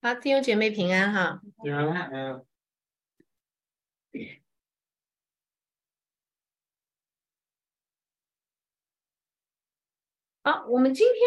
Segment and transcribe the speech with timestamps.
[0.00, 1.42] 好，弟兄姐妹平安哈。
[1.60, 2.46] 平安，嗯。
[10.44, 11.20] 好，我们今天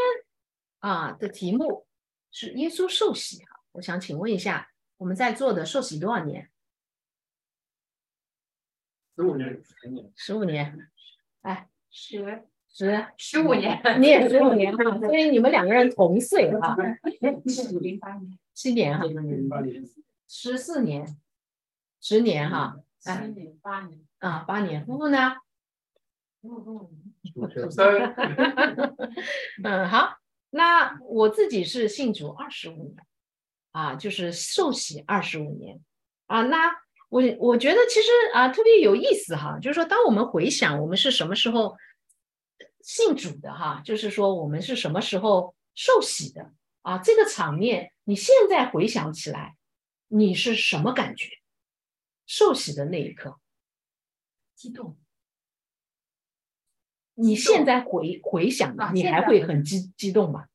[0.80, 1.86] 啊的题目
[2.32, 3.62] 是耶稣受洗哈。
[3.74, 6.50] 我想请问一下，我们在座的受洗多少年？
[9.18, 9.62] 十五年，
[10.16, 10.90] 十五年。
[11.42, 12.48] 哎，十。
[12.74, 16.74] 十十五年，你也十五年哈，所以你们两个人同岁哈。
[17.82, 19.84] 零八年，七年哈，零八年，
[20.28, 21.18] 十四年，
[22.00, 24.86] 十年哈，七年八年啊，八年。
[24.86, 25.36] 夫妇呢？
[29.64, 30.18] 嗯，好，
[30.50, 32.96] 那我自己是信主二十五年，
[33.72, 35.80] 啊，就是受洗二十五年，
[36.28, 36.72] 啊，那
[37.10, 41.78] 我我觉得其实啊特别有意思哈，就是说当我们回想我们是什么时候。
[42.84, 46.98] 信主的哈，就是说我们是什么时候受洗的啊？
[47.00, 49.58] 这个场面，你现在回想起来，
[50.08, 51.28] 你是什么感觉？
[52.26, 53.40] 受洗的那一刻，
[54.56, 54.98] 激动。
[57.16, 60.48] 你现在回回想，你还会很激激动吗？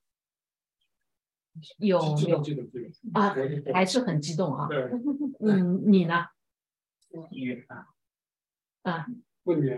[1.78, 2.42] 有有
[3.14, 3.34] 啊，
[3.72, 4.68] 还是很激动啊。
[5.40, 6.26] 嗯，你呢？
[8.82, 9.06] 啊，
[9.44, 9.70] 问你。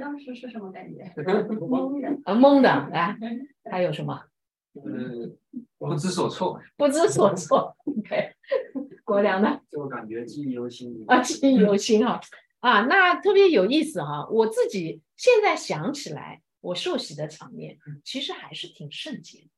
[0.00, 1.04] 当时是什么感觉？
[1.14, 2.88] 懵的，啊，懵的。
[2.88, 3.16] 来，
[3.70, 4.29] 还有什么？
[4.74, 5.36] 嗯，
[5.78, 6.60] 不知所措。
[6.76, 7.76] 不知所措。
[7.84, 8.34] OK，
[9.04, 9.60] 国良呢？
[9.70, 11.04] 就感觉记忆犹新。
[11.08, 12.20] 啊，记忆犹新哈。
[12.60, 14.28] 啊，那特别有意思哈。
[14.30, 19.48] 我自己现在想起来，我受洗的场面，其实还是挺圣洁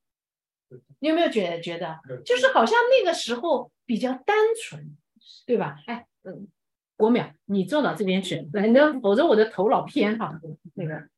[0.71, 0.79] 的。
[1.01, 4.97] 你有没有觉得觉得，就是好像那个时候比较单纯，
[5.47, 5.77] 对吧？
[5.87, 6.49] 哎，嗯。
[6.95, 10.39] 国淼，你坐到这边去，反正否则我的头老偏哈。
[10.75, 11.09] 那个，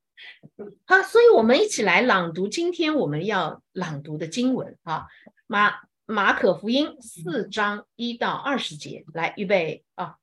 [0.86, 5.06] 好，所以我们一起来朗读今天我们要朗读的经文啊，
[5.46, 5.74] 马
[6.06, 10.16] 马可福音四章一到二十节，来预备啊，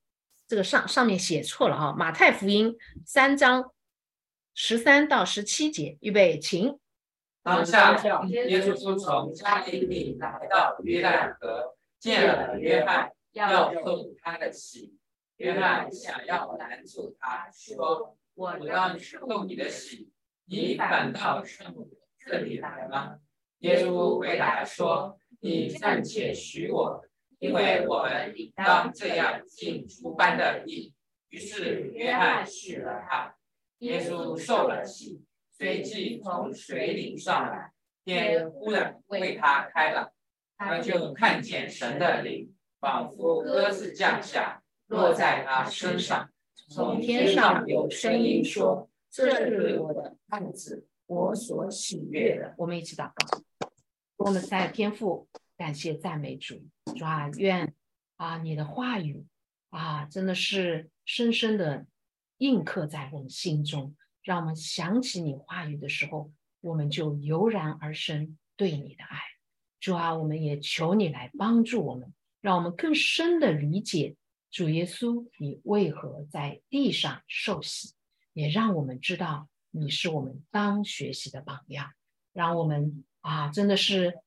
[0.48, 2.76] 这个上上面写错了哈，马太福音
[3.06, 3.72] 三章
[4.54, 6.78] 十三到十七节，预备，请。
[7.44, 7.98] 当下，
[8.28, 14.96] 耶稣从加利利来到约旦河，见了约翰，要受他的洗。
[15.38, 20.10] 约翰想要拦住他，说：“我让受你的洗，
[20.46, 21.88] 你反倒上我
[22.18, 23.20] 这里来吗？”
[23.60, 27.04] 耶稣回答说：“你暂且许我，
[27.40, 30.94] 因为我们应当这样尽诸般的义。”
[31.30, 33.36] 于是约翰许了他。
[33.80, 37.72] 耶稣受了洗，随即从水里上来，
[38.04, 40.12] 天忽然为他开了，
[40.58, 44.58] 他就看见神的灵，仿佛鸽子降下。
[44.88, 46.30] 落在他身上，
[46.70, 53.44] 从天上有声音说：“这是我的案子，我所喜悦的。”我们一起祷告。
[54.18, 56.64] 我们在天父，感谢赞美主，
[56.96, 57.74] 主啊，愿
[58.18, 59.26] 啊你的话语
[59.70, 61.86] 啊真的是深深的
[62.38, 66.32] 印刻在我们心中，让我们想起你话语的时候，
[66.62, 69.18] 我们就油然而生对你的爱。
[69.80, 74.16] 主啊，我们也求你来帮助我们，让我们更深的理解。
[74.52, 77.94] 主耶稣，你为何在地上受洗？
[78.34, 81.92] 也让我们知道你是我们当学习的榜样，
[82.34, 84.20] 让我们啊，真的是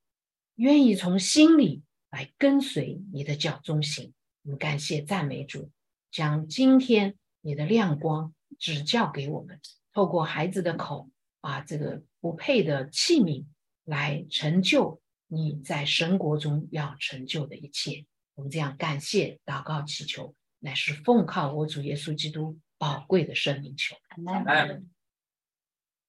[0.55, 4.15] 愿意从心里来跟随你的脚中行。
[4.45, 5.71] 我们感谢赞美主，
[6.11, 9.61] 将今天你的亮光指教给我们，
[9.93, 11.11] 透过孩子的口
[11.41, 13.45] 啊，这个不配的器皿
[13.85, 18.07] 来成就你在神国中要成就的一切。
[18.37, 23.95] 我们这样感谢、祷告、祈求，乃是奉靠我主耶稣基督宝贵的生命求。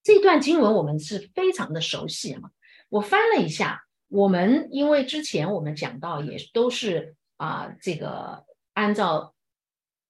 [0.02, 2.42] 这段经文我们是非常的熟悉啊。
[2.90, 8.44] 我翻了一下，我们因为之前我们讲到也都是啊，这个
[8.74, 9.36] 按照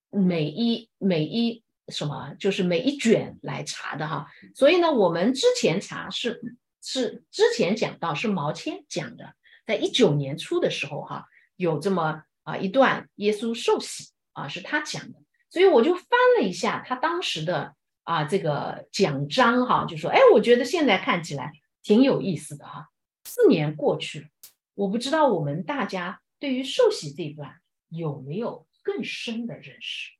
[0.08, 4.26] 每一每一什么，就是每一卷来查的哈。
[4.54, 6.40] 所以呢，我们之前查是
[6.82, 9.34] 是之前讲到是毛谦讲的，
[9.66, 11.26] 在一九年初的时候哈。
[11.56, 15.18] 有这么啊一段耶稣受洗啊，是他讲的，
[15.50, 16.04] 所以我就翻
[16.38, 17.74] 了一下他当时的
[18.04, 22.88] 啊这个讲章哈，就说哎，我觉得现在看起来挺有意思的哈。
[23.24, 24.26] 四年过去了，
[24.74, 30.12] 我不知道我们大家对于受洗这一段有没有更深的认识？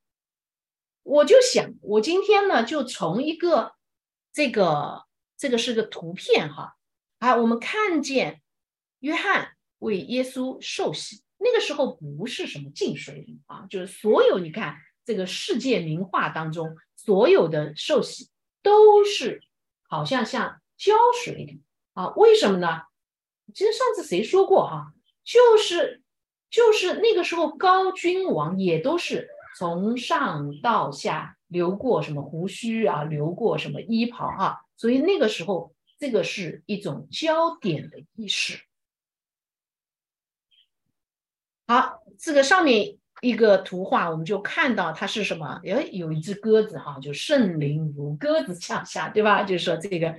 [1.03, 3.75] 我就想，我今天呢就从一个
[4.33, 5.05] 这个
[5.37, 6.77] 这个是个图片哈
[7.19, 8.43] 啊，我们看见
[9.01, 11.23] 约翰为耶稣受洗。
[11.39, 18.29] 那个时候不是什么净水礼啊，就是所有你看这个世界名画当中所有的寿喜
[18.63, 19.43] 都是
[19.89, 21.63] 好像像浇水礼
[21.93, 22.09] 啊？
[22.17, 22.83] 为什么呢？
[23.55, 24.93] 其实上次谁说过哈？
[25.25, 26.03] 就是
[26.51, 29.29] 就是那个时候高君王也都是
[29.59, 38.59] 从上到下留过什么胡须啊，留过什么衣袍啊，所以那个时候这个是一种焦点的意识。
[41.69, 45.61] 好，这个上面一个图画，我们就看到它是什么？
[45.65, 49.43] 哎，有一只鸽子哈，就圣灵如鸽子降下，对吧？
[49.43, 50.15] 就是说这个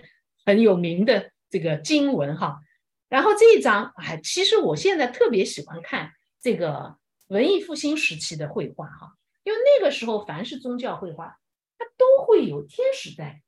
[0.45, 2.59] 很有名的这个经文哈。
[3.07, 6.11] 然后这一张，哎，其实我现在特别喜欢看
[6.41, 6.97] 这个
[7.27, 9.13] 文艺复兴时期的绘画哈，
[9.45, 11.37] 因为那个时候凡是宗教绘画，
[11.77, 13.41] 它都会有天使在，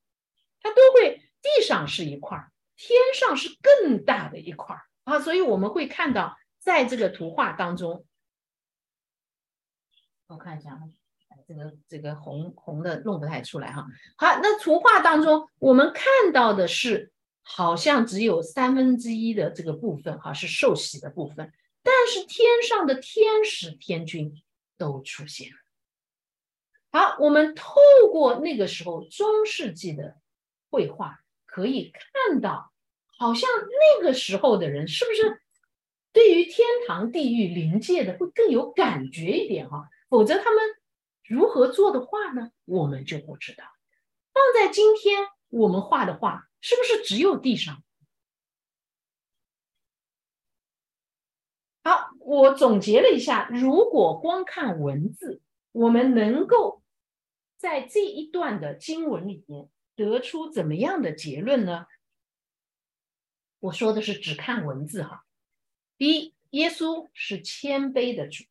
[0.62, 6.38] 它都会地上是一块儿，天上是更大的一块儿啊，所以我们会看到。
[6.59, 8.06] 在这个图画当中，
[10.27, 10.79] 我看一下，
[11.47, 13.88] 这个这个红红的弄不太出来哈。
[14.17, 17.11] 好，那图画当中我们看到的是，
[17.41, 21.51] 好像只有三分之一的这个部分哈是受洗的部分，
[21.81, 24.44] 但是天上的天使天君
[24.77, 25.57] 都出现了。
[26.91, 27.79] 好，我们透
[28.11, 30.17] 过那个时候中世纪的
[30.69, 32.71] 绘画，可以看到，
[33.17, 33.50] 好像
[33.97, 35.41] 那个时候的人是不是？
[36.11, 40.63] 对于天堂、地狱、灵界的会更有感觉一点哈，否则他们
[41.23, 42.51] 如何做的画呢？
[42.65, 43.63] 我们就不知道。
[44.33, 47.83] 放在今天，我们画的画是不是只有地上？
[51.83, 55.41] 好，我总结了一下，如果光看文字，
[55.71, 56.81] 我们能够
[57.57, 61.85] 在这一段的经文里面得出怎么样的结论呢？
[63.59, 65.25] 我说的是只看文字哈。
[66.00, 68.46] 第一，耶稣是谦卑的主，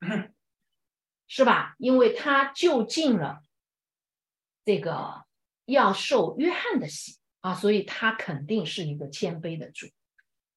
[1.26, 1.74] 是吧？
[1.78, 3.42] 因为他就近了
[4.64, 5.26] 这个
[5.64, 9.88] 要受约翰的洗啊，所以他肯定是一个谦卑的主。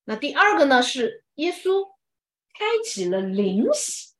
[0.04, 1.92] 那第二个呢，是耶稣
[2.54, 4.14] 开启了灵洗，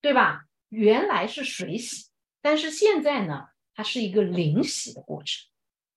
[0.00, 0.44] 对吧？
[0.68, 2.06] 原来是水洗，
[2.40, 5.48] 但是现在呢，它是一个灵洗的过程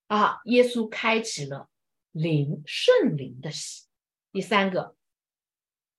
[0.07, 0.41] 啊。
[0.45, 1.69] 耶稣开启了
[2.11, 3.90] 灵圣灵的洗。
[4.31, 4.95] 第三个，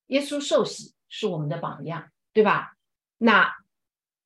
[0.06, 2.76] 耶稣受洗是我们的榜样，对吧？
[3.18, 3.54] 那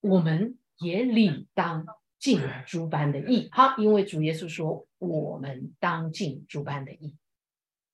[0.01, 1.87] 我们也理当
[2.19, 3.49] 尽诸般的义。
[3.53, 7.17] 好，因为主耶稣说我们当尽诸般的义。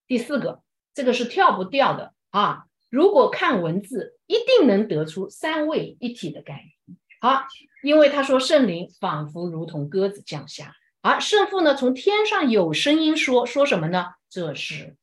[0.07, 0.63] 第四个，
[0.93, 2.67] 这个是跳不掉的啊！
[2.91, 6.99] 如果看文字，一定能得出三位一体的概念。
[7.21, 7.47] 好，
[7.83, 14.09] 因为他说圣灵仿佛如同鸽子降下，而圣父呢，从天上有声音说，说什么呢？
[14.29, 14.97] 这是。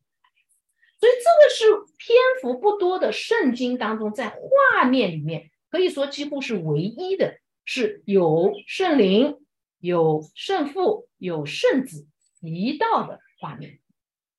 [1.00, 9.38] 所以这个是篇幅不多的圣经当中，在画面里面可以说几乎是唯一的，是有圣灵、
[9.80, 12.06] 有圣父、有圣子
[12.42, 13.80] 一道的画面，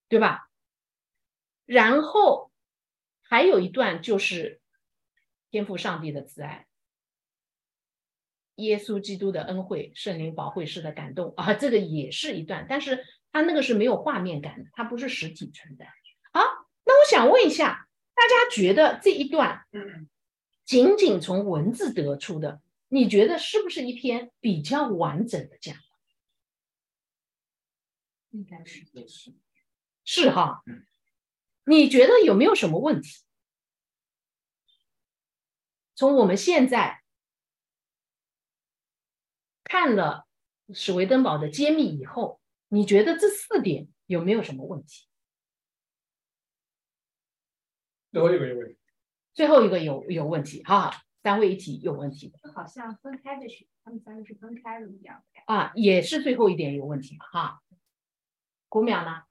[0.09, 0.51] 对吧？
[1.65, 2.51] 然后
[3.23, 4.61] 还有一段就是
[5.51, 6.67] 天赋上帝的慈爱、
[8.57, 15.89] 耶稣基督的恩惠、圣灵保惠师的感动啊，这个也是一段，但是它那个是没有画面感的，它不是实体存在。
[17.11, 19.67] 想问一下，大家觉得这一段
[20.65, 25.75] 仅仅从文字得出的，你觉得是不是一篇比较完整的讲？
[28.31, 29.35] 应该是是
[30.05, 30.63] 是哈，
[31.65, 33.25] 你觉得有没有什么问题？
[35.97, 37.03] 从我们现在
[39.65, 40.29] 看了
[40.73, 45.09] 史维登堡的揭秘以后，你觉得这四点有没有什么问题？
[48.13, 48.77] 最后一个有问题，
[49.35, 50.91] 最后一个有有问题哈，
[51.23, 57.61] 三位一体有问题就，好像分开的学，他们三个是分开的一样的啊，也是最后一点有问题嘛哈，
[58.69, 59.23] 古淼呢？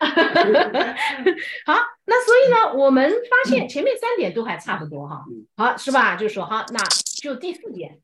[1.66, 5.24] 好，那所以呢，我们发现前面三点都还差不多哈，
[5.56, 6.16] 好是吧？
[6.16, 6.80] 就说哈，那
[7.20, 8.00] 就第四点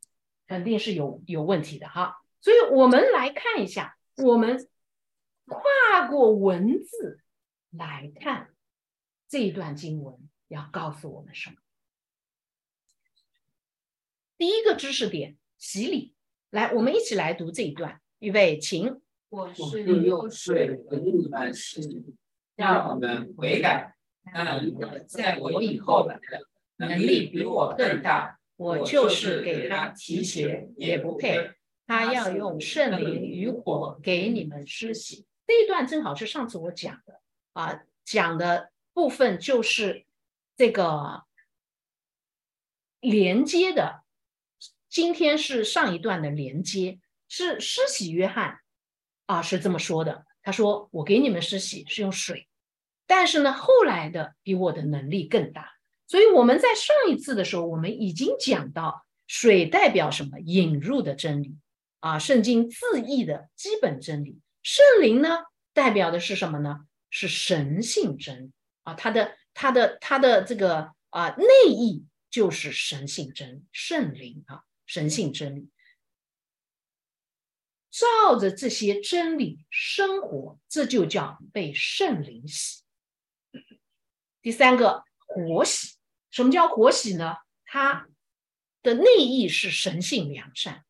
[0.47, 4.68] 肯定是有有问题的哈，所以我们来看一下，我们
[5.47, 7.21] 跨过文字
[7.71, 8.50] 来看。
[9.28, 10.16] 这一段经文
[10.49, 11.56] 要告诉我们什么？
[14.38, 16.14] 第一个知识点，洗礼。
[16.49, 18.00] 来，我们一起来读这一段。
[18.20, 19.02] 预备，请。
[19.28, 22.16] 我是用水和你们洗，
[22.56, 23.94] 让我们悔改。
[24.32, 26.18] 那一个在我以后的，
[26.76, 31.50] 能力比我更大，我就是给他提鞋也不配。
[31.87, 35.26] 他要用圣灵与火给你们施洗。
[35.47, 37.20] 这一段正好是上次我讲的
[37.52, 38.70] 啊，讲的。
[38.98, 40.06] 部分就是
[40.56, 41.22] 这个
[42.98, 44.02] 连接的，
[44.88, 48.58] 今天是上一段的连接，是施洗约翰
[49.26, 50.26] 啊，是这么说的。
[50.42, 52.48] 他说：“我给你们施洗是用水，
[53.06, 55.74] 但是呢，后来的比我的能力更大。
[56.08, 60.40] 所以我们在上一次的时候，我们已经讲到，水代表什么？
[60.40, 61.56] 引入的真理
[62.00, 64.40] 啊，圣经字义的基本真理。
[64.64, 66.80] 圣灵呢，代表的是什么呢？
[67.10, 68.52] 是神性真理
[68.88, 75.68] 啊，它的它的它的这个啊内意就是神性真圣灵啊，神性真理。
[77.90, 82.83] 照着这些真理生活，这就叫被圣灵洗。
[84.40, 85.97] 第三个活洗。
[86.30, 87.37] 什么叫活喜呢？
[87.66, 88.09] 它
[88.83, 90.87] 的内意是神性良善。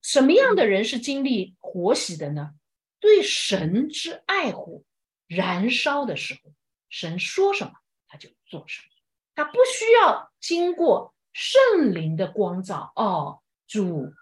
[0.00, 2.54] 什么样的人是经历活喜的呢？
[3.00, 4.86] 对神之爱护
[5.26, 6.52] 燃烧的时候，
[6.88, 7.72] 神说什么
[8.06, 8.88] 他就做什么，
[9.34, 12.92] 他不需要经过圣灵的光照。
[12.96, 14.12] 哦，主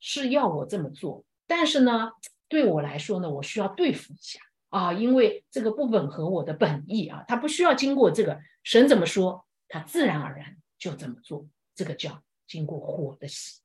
[0.00, 2.12] 是要我这么做，但是呢，
[2.48, 4.40] 对我来说呢，我需要对付一下。
[4.68, 11.46] 啊，因为这个不吻合我的本意啊，他不需要经过这个神怎么说，他自然而然就这么做，
[11.76, 13.60] 这个叫经过火的洗。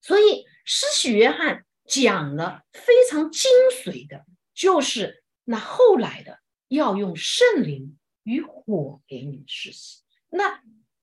[0.00, 10.02] 所以施洗约翰讲了非常精髓的，就是那后来的要用圣灵与火给你们施洗。
[10.28, 10.62] 那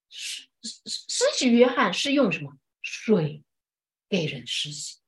[0.10, 3.44] 施施施洗约翰是用什么水
[4.08, 5.00] 给人施洗？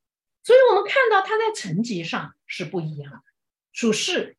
[0.44, 3.24] 所以我们看到他在层级上是不一样的。
[3.72, 4.38] 属世、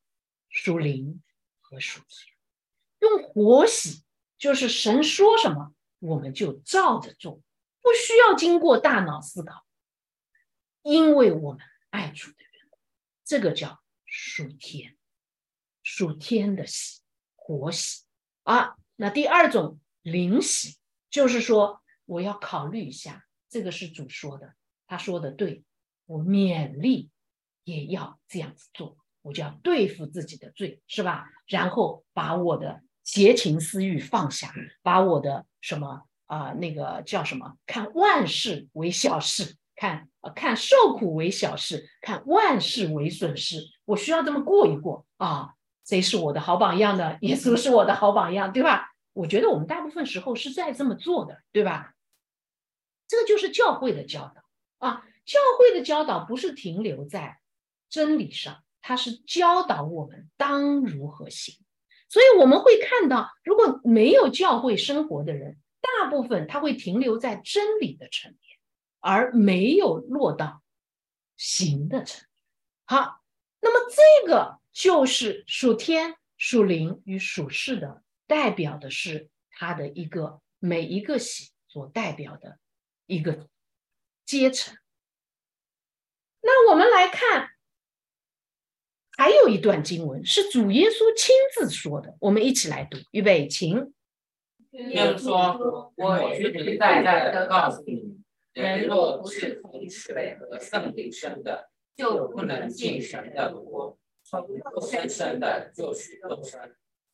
[0.51, 1.23] 属灵
[1.61, 2.37] 和属天，
[3.01, 4.05] 用活洗
[4.37, 7.41] 就是神说什么我们就照着做，
[7.81, 9.65] 不需要经过大脑思考，
[10.83, 12.79] 因为我们爱主的缘故，
[13.25, 13.82] 这个叫
[14.15, 14.95] 属天，
[15.83, 17.01] 属天的喜，
[17.35, 18.03] 活喜
[18.43, 18.77] 啊。
[18.97, 20.77] 那第二种灵喜，
[21.09, 24.55] 就是说我要考虑一下，这个是主说的，
[24.87, 25.65] 他说的对，
[26.05, 27.11] 我勉励
[27.65, 28.99] 也要这样子做。
[29.23, 31.31] 我就要对付自己的罪，是吧？
[31.47, 34.53] 然后把我的邪情私欲放下，
[34.83, 37.57] 把我的什么啊，那个叫什么？
[37.65, 43.65] 看万事为小事，看啊看受苦为小事，看万事为损失。
[43.85, 45.55] 我需要这么过一过啊！
[45.85, 47.19] 谁是我的好榜样呢？
[47.23, 48.93] 耶稣 是我的好榜样，对吧？
[49.13, 51.95] 我觉得我们大部分时候是在这么做的，对吧？
[53.09, 55.05] 这个就是教会的教导啊！
[55.25, 57.41] 教会的教导不是停留在
[57.91, 58.63] 真理上。
[58.81, 61.57] 它是教导我们当如何行，
[62.09, 68.52] 所以我们会看到，如果没有教会生活的人，大部分他会停留在真理的层面，
[69.03, 70.63] 而没有落到
[71.37, 72.29] 行的层面。
[72.87, 73.21] 好，
[73.61, 82.59] 那么这个就是属天、属灵与属世的，代表的是他的一个每一个喜所代表的
[83.07, 83.49] 一个
[84.25, 84.75] 阶层。
[86.41, 87.51] 那我们来看。
[89.15, 92.97] 还有一段经文是主耶稣亲自说的，我们一起来读。
[93.11, 93.93] 预备，请。
[94.71, 98.22] 耶稣说：“我实实在在的告诉你，
[98.53, 103.99] 人若不是从水和圣灵生的，就不能进神的国。
[104.25, 104.47] 从
[104.81, 106.61] 生生的，就是肉身；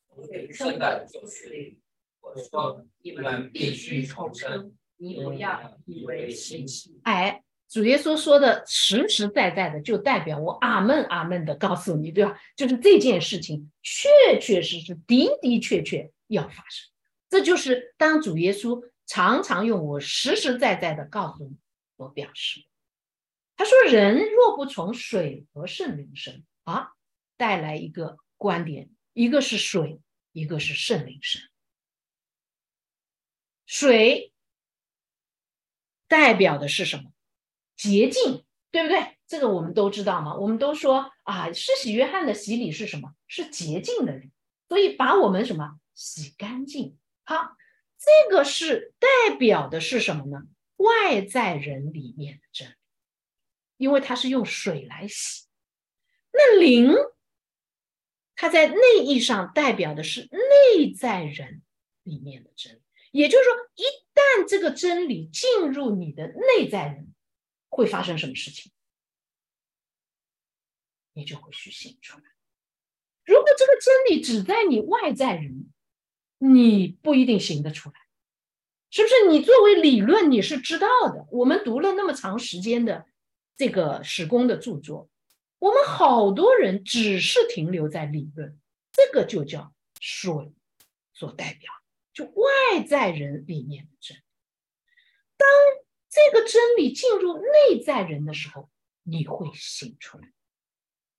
[0.07, 1.79] 从灵生的，就是灵。
[2.21, 7.43] 我说，你们必须重生，你不要以为稀奇。”哎。
[7.71, 12.35] 主耶稣说的实实在在的，就代表我阿门阿门的告诉你，对吧？
[12.55, 16.89] 就是这件事情确确实实、的的确确要发生。
[17.29, 21.57] 这就是当主耶稣常常用我实实在在的告诉你
[21.97, 22.63] 所表示。
[23.57, 26.91] 他说：“人若不从水和圣灵生啊，
[27.35, 29.99] 带来一个观点，一个是水，
[30.31, 31.41] 一个是圣灵生。
[33.65, 34.31] 水
[36.07, 37.11] 代表的是什么？”
[37.75, 39.17] 洁净，对不对？
[39.25, 40.35] 这个我们都知道嘛。
[40.35, 43.15] 我们都说啊，施洗约翰的洗礼是什么？
[43.27, 44.31] 是洁净的人，
[44.67, 46.97] 所以把我们什么洗干净。
[47.23, 47.57] 好，
[47.99, 50.47] 这个是代表的是什么呢？
[50.77, 52.73] 外在人里面的真理，
[53.77, 55.45] 因为它是用水来洗。
[56.31, 56.95] 那灵，
[58.35, 61.61] 它在内意上代表的是内在人
[62.03, 62.81] 里面的真理。
[63.11, 63.83] 也就是说，一
[64.15, 67.13] 旦这个真理进入你的内在人。
[67.71, 68.71] 会发生什么事情，
[71.13, 72.23] 你就会去行出来。
[73.23, 75.71] 如果这个真理只在你外在人，
[76.39, 77.95] 你不一定行得出来，
[78.89, 79.29] 是不是？
[79.29, 81.27] 你作为理论你是知道的。
[81.31, 83.05] 我们读了那么长时间的
[83.55, 85.09] 这个史工的著作，
[85.59, 88.57] 我们好多人只是停留在理论，
[88.91, 90.53] 这个就叫水
[91.13, 91.71] 所代表，
[92.13, 94.17] 就外在人里面的真。
[95.37, 95.47] 当
[96.09, 98.69] 这个真理进入内在人的时候，
[99.03, 100.31] 你会醒出来。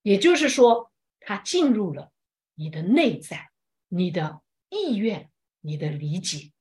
[0.01, 2.11] 也就是说，他进入了
[2.55, 3.51] 你的内在，
[3.87, 4.40] 你的
[4.71, 6.53] 意愿，你的理解。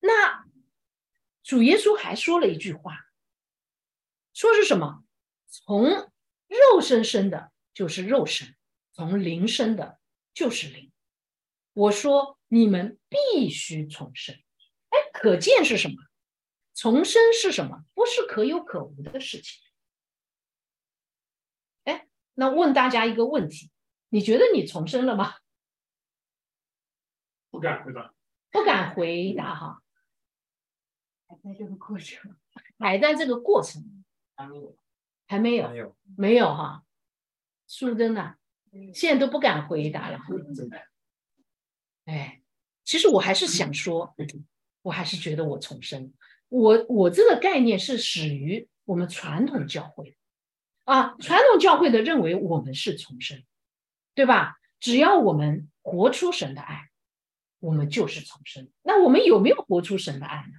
[0.00, 0.44] 那
[1.42, 2.98] 主耶稣还说了一句话，
[4.32, 5.04] 说是什么？
[5.46, 5.84] 从
[6.48, 8.48] 肉身生的，就是肉身；
[8.92, 10.00] 从灵生的，
[10.34, 10.92] 就是灵。
[11.72, 14.34] 我说你们必须重生。
[14.88, 15.94] 哎，可见是什么？
[16.74, 17.84] 重生是什么？
[17.94, 19.62] 不是可有可无的事情。
[21.84, 23.70] 哎，那问大家一个问题：
[24.14, 25.34] 你觉得你重生了吗？
[27.50, 28.14] 不敢回答。
[28.52, 29.82] 不敢回答哈。
[31.26, 32.36] 还在这个过程，
[32.78, 34.04] 还在这个过程。
[34.36, 34.76] 还没有。
[35.26, 35.68] 还没有。
[35.68, 35.96] 没有。
[36.16, 36.84] 没有哈。
[37.66, 38.36] 苏真呢？
[38.94, 40.20] 现在都不敢回答了。
[42.04, 42.40] 哎，
[42.84, 44.14] 其实我还是想说，
[44.82, 46.14] 我还是觉得我重生。
[46.48, 50.16] 我我这个概念是始于我们传统教会，
[50.84, 53.42] 啊，传统教会的认为我们是重生，
[54.14, 54.56] 对吧？
[54.80, 56.90] 只要我们活出神的爱，
[57.58, 58.70] 我们就是重生。
[58.82, 60.58] 那我们有没有活出神的爱呢？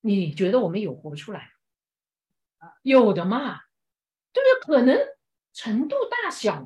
[0.00, 1.50] 你觉得我们有活出来？
[2.82, 3.60] 有的嘛，
[4.32, 4.76] 对不对？
[4.76, 4.98] 可能
[5.52, 6.60] 程度大小，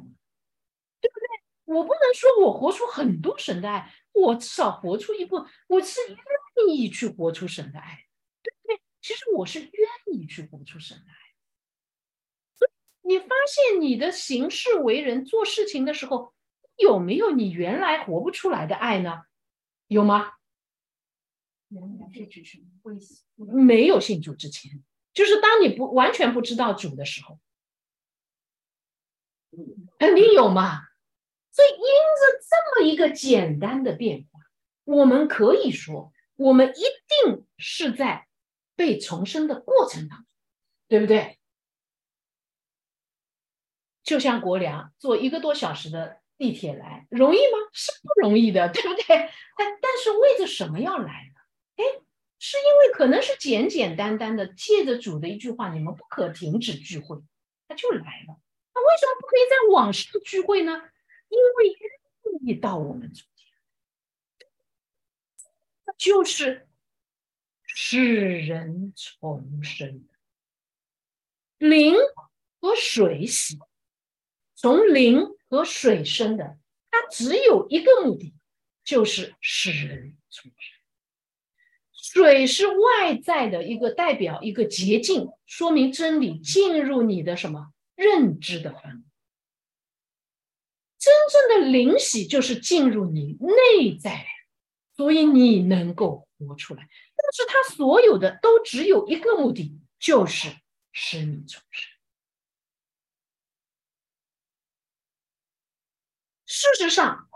[1.01, 1.75] 对不对？
[1.75, 8.05] 我不能说我活出很多神的爱，我至少活出一部，我是愿意去活出神的爱。
[8.43, 9.71] 对不对其实我是愿
[10.13, 11.17] 意去活出神的爱
[13.11, 16.33] 你发现你的行事为人、做事情的时候，
[16.77, 19.23] 有没有你原来活不出来的爱呢？
[19.89, 20.35] 有吗？
[23.37, 24.81] 没有信主之前，
[25.13, 27.41] 就是当你不完全不知道主的时候，
[29.99, 30.83] 肯定有嘛。
[31.51, 34.39] 所以因着这么一个简单的变化，
[34.85, 36.83] 我们可以说，我们一
[37.25, 38.29] 定是在。
[38.77, 40.27] 被重生的过程当中，
[40.89, 41.40] 对不对？
[44.03, 47.59] 就像国良坐一个多小时的地铁来，容易吗？
[47.73, 49.05] 是不容易的，对不对？
[49.57, 51.41] 但但是为着什么要来呢？
[51.77, 51.85] 哎，
[52.39, 57.23] 是因为可能是简简单单的借着主的一句话，你们不可停止聚会，
[57.69, 58.41] 他就来了。
[58.75, 60.83] 那为什么不可以在网上聚会呢？
[61.29, 61.79] 因为
[62.25, 63.47] 愿意到我们中间，
[65.97, 66.67] 就是。
[67.73, 70.05] 使人重生，
[71.59, 71.95] 灵
[72.61, 73.61] 和水洗，
[74.61, 76.59] 从灵和水生的，
[76.91, 78.35] 它只有一个目的，
[78.85, 80.79] 就是使人重生。
[81.95, 89.03] 水是外在的一个代表，一个捷径，说明真理进入你的什么认知的范围。
[90.99, 94.27] 真正的灵洗就是进入你内在，
[94.95, 96.83] 所以你能够活出来。
[96.83, 100.55] 但是他所有的都只有一个目的，就是
[100.93, 102.00] 使你重生。
[106.61, 107.27] 事实上，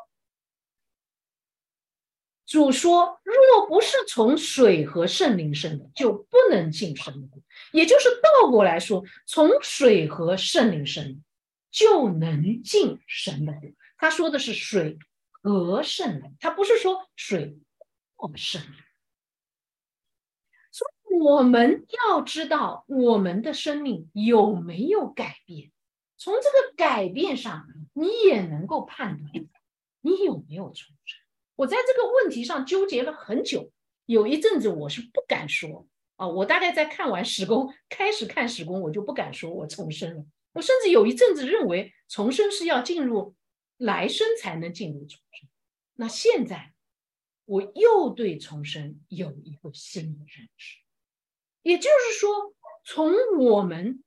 [2.45, 11.25] 主说：“若不是从水和圣灵生的，就不能进神国。”也就是倒过来说，从水和圣灵生，
[11.71, 13.71] 就能进神的国。
[13.97, 14.99] 他说的是水
[15.31, 17.59] 和圣灵，他不是说水
[18.17, 18.71] 或圣灵。
[21.21, 25.71] 我们要知道我们的生命有没有改变，
[26.17, 29.31] 从这个改变上，你也能够判断
[30.01, 31.21] 你有没有重生。
[31.57, 33.71] 我在这个问题上纠结了很久，
[34.07, 40.25] 有一阵子我是不敢说啊，我大概在看完史工，开始看史工，我就不敢说我重生了。
[40.53, 43.35] 我甚至有一阵子认为重生是要进入
[43.77, 45.49] 来生才能进入重生。
[45.95, 46.73] 那现在
[47.45, 50.79] 我又对重生有一个新的认识。
[51.63, 54.04] 也就是说，从我们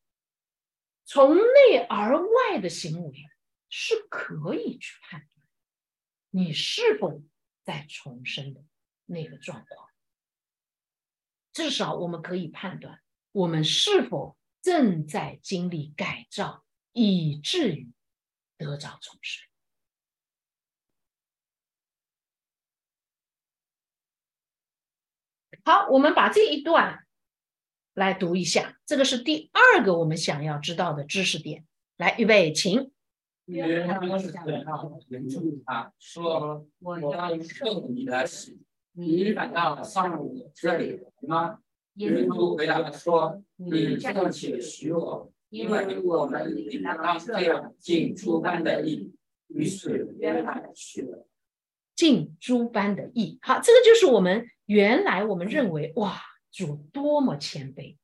[1.09, 3.13] 从内而外的行为
[3.69, 5.47] 是可以去判断
[6.29, 7.23] 你是否
[7.63, 8.61] 在重生的
[9.05, 9.89] 那个状况。
[11.53, 17.89] 至少我们可以判断我们是否正在经历改造，以至于
[18.57, 19.47] 得着重生。
[25.63, 27.06] 好，我们把这一段。
[27.97, 31.65] 来读一下，这个是第二个我们想要知道的知识点。
[31.97, 32.91] 来，预备，请。
[35.97, 38.55] 说：“我要受你的死，
[38.91, 41.57] 你反倒上我这里来吗？”
[41.97, 49.11] 耶稣回答说：“你暂且许我，因为我们应当这样尽诸般的义。”
[49.49, 51.27] 于是约翰去了。
[51.95, 56.21] 尽诸般的义，好，这个就是我们原来我们认为哇。
[56.57, 57.97] 主多么谦卑，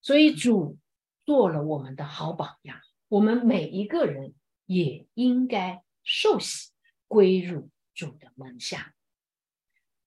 [0.00, 0.78] 所以主
[1.26, 2.80] 做了我们的好榜样。
[3.08, 4.32] 我们每一个人
[4.64, 6.70] 也应该受洗，
[7.06, 8.94] 归入主的门下。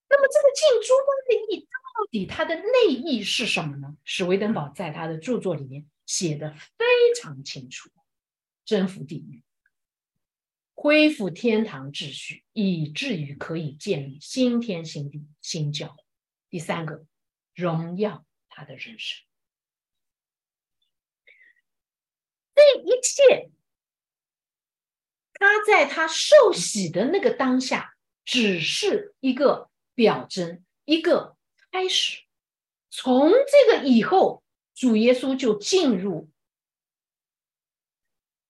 [0.10, 3.96] 那么，这个进诸般的义到底它的内意是什么呢？
[4.04, 6.86] 史维登堡在他的著作里面写的非
[7.22, 7.92] 常清楚：
[8.66, 9.44] 征服地狱，
[10.74, 15.96] 恢复天堂秩序，以至于可以建立新天新地、新教。
[16.50, 17.06] 第三个，
[17.56, 19.26] 荣耀他的人生。
[22.54, 23.50] 这一切，
[25.34, 31.36] 他在他受洗的那个当下，只是一个表征，一个
[31.72, 32.24] 开始。
[32.90, 36.30] 从这个以后，主耶稣就进入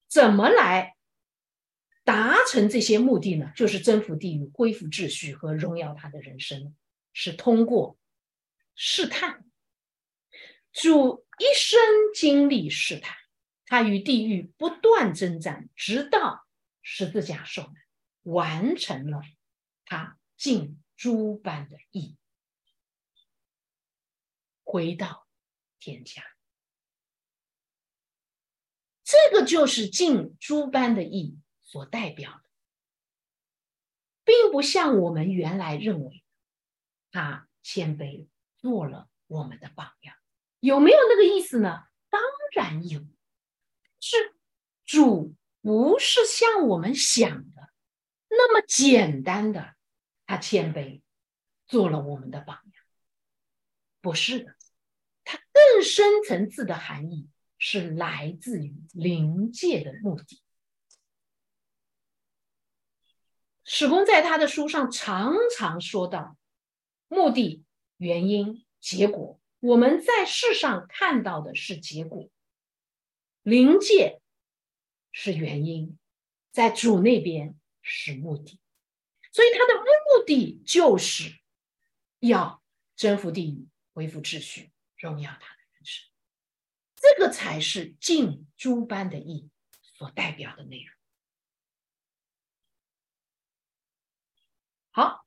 [0.07, 0.95] 怎么来
[2.03, 3.51] 达成这些目的呢？
[3.55, 6.75] 就是征服地狱、恢复秩序和荣耀他的人生，
[7.11, 7.97] 是通过
[8.75, 9.45] 试探。
[10.71, 11.79] 主一生
[12.13, 13.15] 经历试探。
[13.67, 16.45] 他与地狱不断征战，直到
[16.83, 17.73] 十字架受难，
[18.21, 19.23] 完成了
[19.85, 22.15] 他尽诸般的义，
[24.63, 25.27] 回到
[25.79, 26.21] 天家。
[29.03, 32.49] 这个就是尽诸般的义所代表的，
[34.23, 36.23] 并不像我们原来认为，
[37.09, 38.27] 他谦卑
[38.65, 40.15] 做了我们的榜样，
[40.59, 41.83] 有没有那个意思呢？
[42.09, 42.19] 当
[42.51, 42.99] 然有。
[43.99, 44.17] 是
[44.85, 47.69] 主不是像我们想的
[48.27, 49.75] 那么简单的，
[50.25, 51.03] 他谦卑
[51.67, 52.83] 做了我们的榜样，
[54.01, 54.55] 不是的，
[55.23, 60.41] 他更深层次的含义是来自于灵界的目的。
[63.63, 66.35] 史公在他的书上常常说到
[67.07, 67.63] 目的、
[67.97, 69.39] 原因、结果。
[69.59, 72.29] 我们在世上看到的是结果。
[73.41, 74.21] 灵界
[75.11, 75.97] 是原因，
[76.51, 78.59] 在主那边是目的，
[79.31, 81.39] 所以他的目的就是
[82.19, 82.63] 要
[82.95, 86.09] 征服地狱，恢复秩序，荣耀他的人生。
[86.95, 89.49] 这个才是尽诸般的义
[89.81, 90.95] 所代表的内容。
[94.91, 95.25] 好，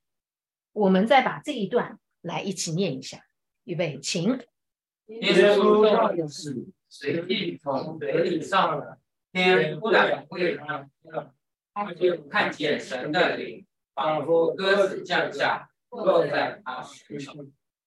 [0.73, 3.25] 我们再把这一段来一起念一下，
[3.65, 4.39] 预备，请。
[5.07, 6.69] 耶稣要的是。
[6.91, 8.99] 水滴从嘴里上了
[9.31, 10.89] 天，忽然为他，
[11.75, 17.35] 他就看见神的灵，仿佛鸽子降下，落在他身上。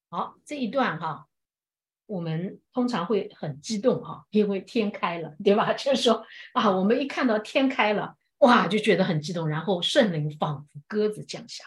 [0.10, 1.26] 好，这一段哈，
[2.06, 5.74] 我们通常会很激动哈，因为天开了，对吧？
[5.74, 6.24] 就是说
[6.54, 9.48] 啊，我们一看到天开了，哇，就觉得很激动。
[9.48, 11.64] 然后圣灵仿佛鸽子降下，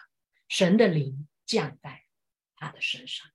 [0.48, 2.03] 神的灵降在
[2.64, 3.26] 他的身上。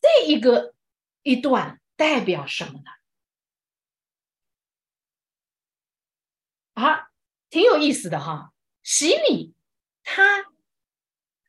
[0.00, 0.74] 这一个
[1.22, 1.80] 一段。
[2.00, 2.90] 代表什么呢？
[6.72, 7.10] 啊，
[7.50, 8.54] 挺有意思的哈。
[8.82, 9.54] 洗礼，
[10.02, 10.44] 它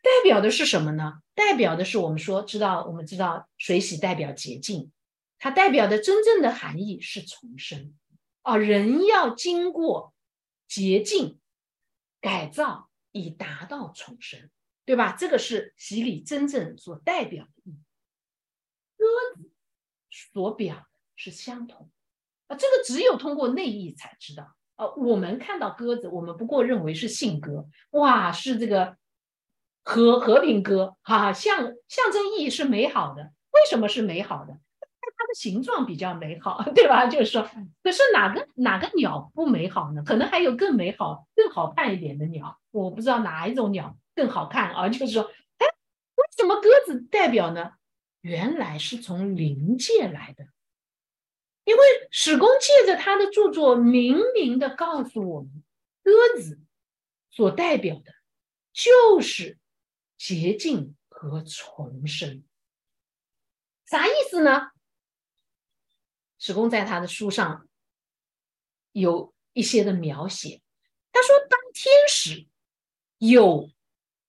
[0.02, 1.24] 代表的是什么呢？
[1.34, 4.92] 代表的是我们说知道，我们知道水洗代表洁净，
[5.40, 7.98] 它代表的真正的含义是重生
[8.42, 8.58] 啊。
[8.58, 10.14] 人要经过
[10.68, 11.40] 洁净
[12.20, 14.52] 改造，以达到重生，
[14.86, 15.16] 对吧？
[15.18, 17.80] 这个是洗礼真正所代表的意义。
[18.98, 19.50] 鸽子。
[20.34, 21.90] 所表是相同
[22.48, 24.54] 啊，这个只有通过内意才知道。
[24.76, 28.98] 啊，我们看到鸽子，我们不过认为是信鸽，哇，是这个
[29.84, 33.32] 和和平鸽，哈，象象征意义是美好的。
[33.52, 34.60] 为什么是美好的？
[35.18, 37.06] 它的形状比较美好， 对吧？
[37.08, 37.50] 就是说，
[37.84, 40.04] 可是哪个哪个鸟不美好呢？
[40.06, 44.88] 可能还有更美好、更好看一点的鸟，我不知道哪一种鸟更好看啊。
[44.90, 45.24] 就是说，
[45.58, 45.66] 哎，
[46.16, 47.74] 为什么鸽子代表呢？
[48.22, 50.46] 原来是从灵界来的，
[51.64, 51.82] 因为
[52.12, 55.64] 史公借着他的著作，明明的告诉我们，
[56.04, 56.60] 鸽子
[57.32, 58.14] 所代表的，
[58.72, 59.58] 就是
[60.20, 62.44] 洁净和重生。
[63.88, 64.70] 啥意思呢？
[66.38, 67.68] 史公在他的书上
[68.92, 70.62] 有一些的描写，
[71.12, 72.48] 他说，当天使
[73.18, 73.72] 有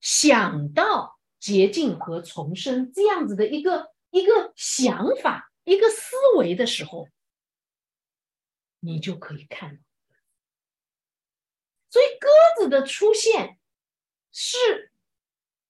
[0.02, 1.18] 想到。
[1.42, 7.08] 洁净和重生这样子的一个一个想法、一个思维的时候，
[8.78, 9.82] 你就可以看到。
[11.90, 12.28] 所以鸽
[12.62, 13.58] 子的出现
[14.30, 14.92] 是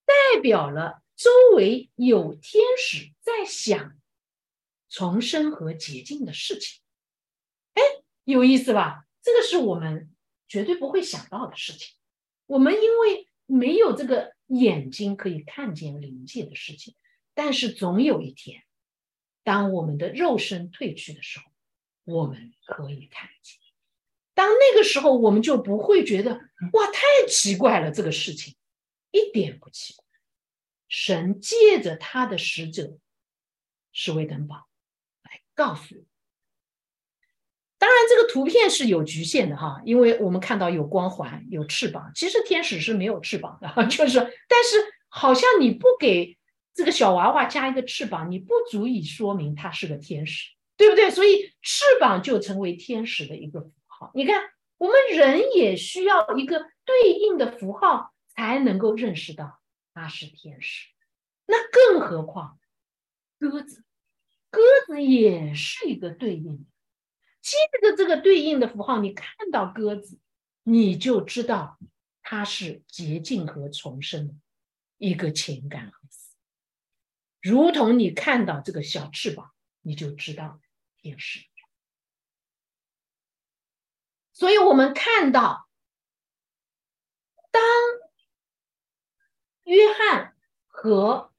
[0.04, 3.98] 代表了周围有天使在想
[4.90, 6.82] 重生和洁净的事情。
[7.72, 7.82] 哎，
[8.24, 9.06] 有意思吧？
[9.22, 10.14] 这个是我们
[10.46, 11.96] 绝对不会想到的事情。
[12.44, 14.32] 我们因为没有这个。
[14.48, 16.94] 眼睛可以看见灵界的事情，
[17.32, 18.64] 但是总有一天，
[19.44, 21.46] 当我们的肉身退去的时候，
[22.04, 23.58] 我们可以看见。
[24.34, 28.54] 当那个时候，我们就不会觉得哇，太奇怪了，这个事情
[29.10, 30.04] 一点不奇怪。
[30.88, 32.98] 神借着他的使者
[33.90, 34.68] 是为登堡
[35.22, 36.04] 来告诉我。
[37.82, 44.20] 当然，这个图片是有局限的哈，因为我们看到有光环、有翅膀，其实天使是没有翅膀的， 就是。
[44.20, 46.38] 但是好像你不给
[46.74, 51.10] 这个小娃娃加一个翅膀，你不足以说明他是个天使，对不对？
[51.10, 54.12] 所以翅膀就成为天使的一个符号。
[54.14, 54.40] 你看，
[54.78, 59.58] 我们人也需要一个对应的符号，才能够认识到。
[59.92, 60.86] 他是天使，
[61.46, 62.60] 那更何况
[63.40, 63.82] 鸽子，
[64.50, 66.64] 鸽子也是一个对应的。
[67.42, 70.18] 接着这个对应的符号，你看到鸽子，
[70.62, 71.78] 你就知道
[72.22, 74.40] 它是洁净和重生
[74.96, 76.36] 一个情感和思，
[77.40, 79.52] 如同你看到这个小翅膀，
[79.82, 80.60] 你就知道
[80.96, 81.40] 天使。
[84.32, 85.68] 所以我们看到，
[87.50, 87.62] 当。
[89.64, 91.32] 约翰和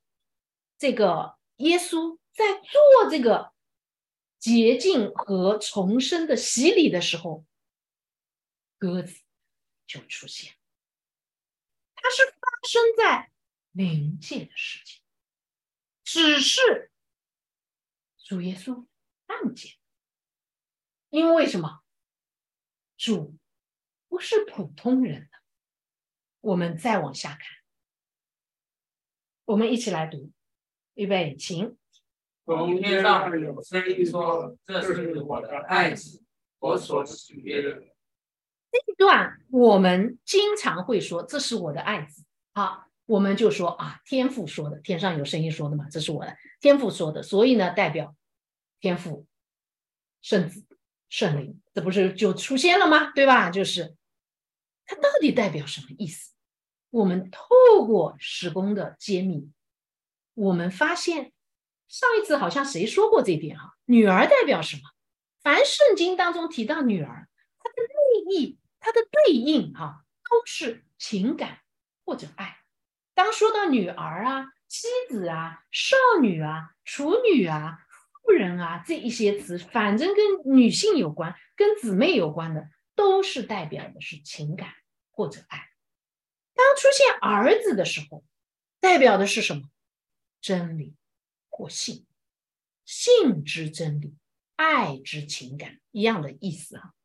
[0.77, 3.52] 这个耶稣在做这个
[4.43, 7.45] 洁净和重生的洗礼的时候，
[8.77, 9.21] 鸽子
[9.87, 10.57] 就出现。
[11.95, 13.31] 它是发生在
[13.71, 15.01] 灵界的事情，
[16.03, 16.91] 只是
[18.17, 18.85] 主耶稣
[19.27, 19.77] 看见。
[21.09, 21.81] 因为什么？
[22.97, 23.37] 主
[24.09, 25.37] 不是普通人的。
[26.41, 27.47] 我们再往下看。
[29.45, 30.33] 我们一起来读，
[30.95, 31.77] 预备，请。
[32.45, 36.21] 从天上有声音说：“这是我的爱子，
[36.59, 37.71] 我所喜悦的。”
[38.71, 48.15] 这一段我们经常会说：“这是我的爱子。”好，我们就说啊，天父说的，天上有声音说的嘛，这是我的天父说的，所以呢，代表
[48.79, 49.25] 天父、
[50.21, 50.65] 圣子、
[51.09, 53.11] 圣灵，这不是就出现了吗？
[53.11, 53.49] 对吧？
[53.49, 53.95] 就是
[54.85, 56.33] 它到底代表什么意思？
[56.89, 59.51] 我们透过时空的揭秘，
[60.35, 61.32] 我们发现
[61.93, 63.77] 上一次好像谁说过这点哈？
[63.85, 64.81] 女儿代表什么？
[65.43, 67.29] 凡圣经当中提到女儿，
[67.59, 71.59] 它的内意、它的对应哈，都是情感
[72.03, 72.57] 或者爱。
[73.13, 77.77] 当说到女儿啊、妻子啊、少女啊、处女啊、
[78.23, 84.69] 妇人啊这一些词，反正跟女性有关、跟姊妹有关的，都是代表的是情感
[85.11, 85.59] 或者爱。
[86.55, 88.23] 当出现儿子的时候，
[88.79, 89.61] 代表的是什么？
[90.41, 90.95] 真理
[91.55, 92.03] 或性，
[92.83, 94.15] 性之真理，
[94.55, 96.95] 爱之情感一样的意思哈。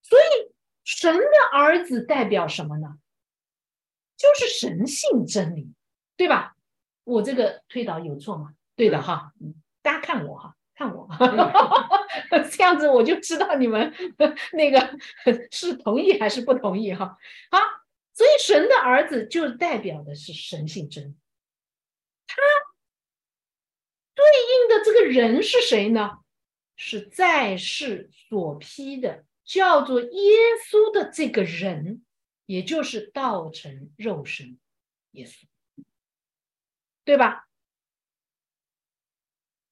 [0.00, 2.98] 所以神的儿子代表什么呢？
[4.16, 5.70] 就是神性真理，
[6.16, 6.56] 对吧？
[7.04, 8.54] 我这个推导有错吗？
[8.74, 9.34] 对的哈，
[9.82, 11.06] 大家看我哈，看我，
[12.50, 13.92] 这样子我就知道你们
[14.54, 14.98] 那个
[15.50, 17.18] 是同意还是不同意哈。
[17.50, 17.58] 好。
[18.16, 21.02] 所以，神的儿子就代表的是神性真。
[21.02, 21.23] 他
[24.14, 26.18] 对应的这个人是谁呢？
[26.76, 30.08] 是在世所披的，叫做耶
[30.68, 32.04] 稣的这个人，
[32.46, 34.58] 也就是道成肉身
[35.12, 35.44] 耶稣，
[37.04, 37.48] 对吧？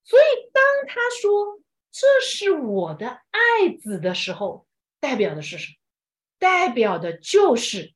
[0.05, 4.67] 所以，当他说这是我的爱子的时候，
[5.01, 5.77] 代表的是什么？
[6.39, 7.95] 代表的就是。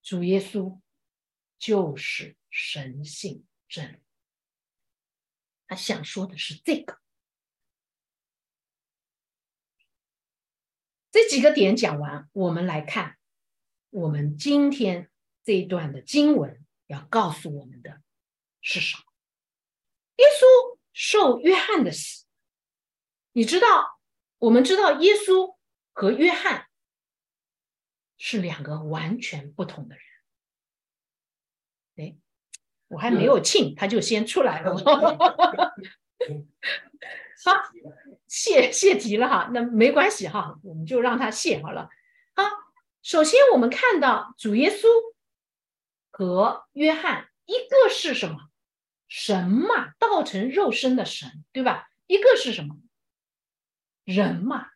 [0.00, 0.80] 主耶稣
[1.58, 4.00] 就是神性真，
[5.68, 6.98] 他想说的是这个。
[11.12, 13.16] 这几个点讲完，我们来看
[13.90, 15.08] 我们今天
[15.44, 18.02] 这一段的经文要告诉我们的
[18.60, 19.04] 是什么？
[20.16, 22.26] 耶稣受约翰的洗，
[23.30, 24.00] 你知道，
[24.38, 25.56] 我们知道耶稣
[25.92, 26.66] 和约翰。
[28.20, 30.04] 是两个完全不同的人。
[31.98, 32.18] 哎，
[32.88, 34.74] 我还没有庆，他就先出来了。
[37.44, 37.52] 好，
[38.26, 41.88] 谢谢题了哈，那没关系哈，我们就让他谢好了。
[42.34, 42.44] 好，
[43.02, 44.86] 首先我们看到主耶稣
[46.10, 48.48] 和约翰，一个是什么
[49.06, 51.88] 神嘛，道成肉身的神，对吧？
[52.06, 52.76] 一个是什么
[54.04, 54.68] 人嘛？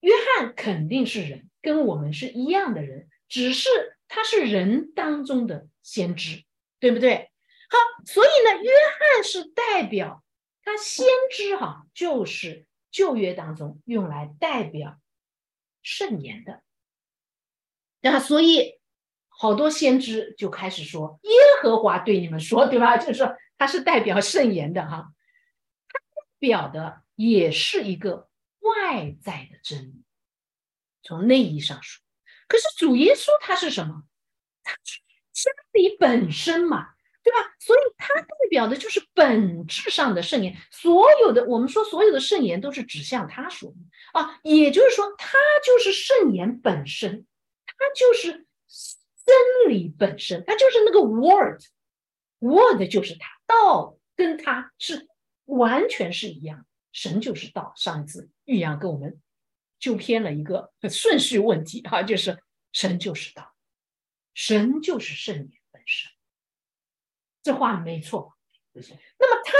[0.00, 1.48] 约翰肯定是人。
[1.60, 3.68] 跟我们是一样的人，只是
[4.08, 6.42] 他是人当中的先知，
[6.82, 7.30] 对不对？
[7.70, 10.24] 好，所以呢，约翰是代表
[10.64, 15.00] 他先知哈，就是旧约当中用来代表
[15.80, 16.64] 圣言的。
[18.00, 18.80] 那所以
[19.28, 21.30] 好多先知就开始说耶
[21.62, 22.96] 和华对你们说，对吧？
[22.96, 25.12] 就是说他是代表圣言的哈，
[25.88, 30.02] 他代表的也是一个外在的真理。
[31.04, 32.02] 从内意上说，
[32.48, 34.02] 可是主耶稣他是什么？
[34.64, 34.98] 他是
[35.32, 36.88] 真理本身嘛，
[37.22, 37.54] 对吧？
[37.58, 40.56] 所以他代表的就是本质上的圣言。
[40.70, 43.76] 所有的我们说所有的圣言都是指向他说的
[44.18, 47.26] 啊，也就是说他就是圣言本身，
[47.66, 48.46] 他就是
[49.24, 55.08] 真理本身，他就是那个 word，word 就是他，道跟他是
[55.44, 57.72] 完全是一样，神就是道。
[57.76, 59.20] 上一次玉阳跟我们。
[59.78, 62.38] 就偏了一个顺序问题啊，就是
[62.72, 63.51] 神就是道，
[64.34, 66.10] 神就是圣言本身，
[67.42, 68.36] 这话没错。
[68.72, 69.52] 那么他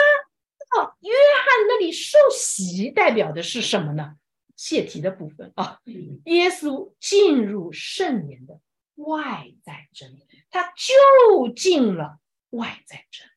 [0.77, 4.17] 到约翰那里受洗，代表的是什么呢？
[4.57, 5.81] 谢题的部分啊，
[6.27, 8.61] 耶稣进入圣言的
[8.95, 13.31] 外在真理，他就进了外在真理，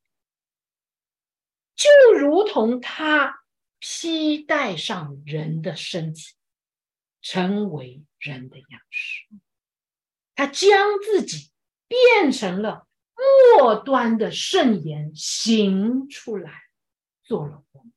[1.75, 3.43] 就如同他
[3.79, 6.33] 披戴上人的身体。
[7.27, 9.25] 成为人的样式，
[10.35, 11.51] 他将自己
[11.87, 12.87] 变成了
[13.57, 16.63] 末端的圣言，行出来，
[17.23, 17.91] 做了我们。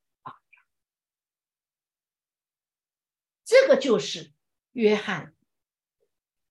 [3.45, 4.31] 这个就是
[4.73, 5.33] 约翰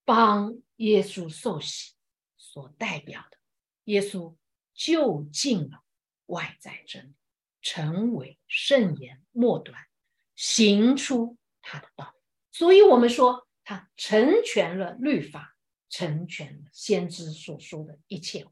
[0.05, 1.95] 帮耶稣受洗
[2.37, 3.39] 所代表的，
[3.85, 4.35] 耶稣
[4.75, 5.85] 就近了
[6.27, 7.15] 外在真理，
[7.63, 9.81] 成为圣言末端，
[10.35, 12.13] 行出他的道。
[12.51, 15.57] 所以，我们说他成全了律法，
[15.89, 18.47] 成全了先知所说的一切。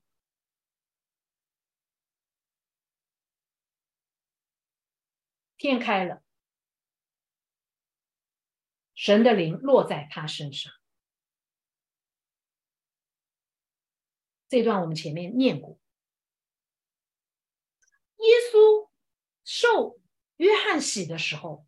[5.57, 6.23] 天开了，
[8.95, 10.73] 神的灵落在他身上。
[14.49, 15.79] 这段我们前面念过，
[18.19, 18.91] 耶稣
[19.45, 20.01] 受
[20.37, 21.67] 约翰洗的时候。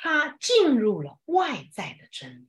[0.00, 2.48] 他进入了外在的真理，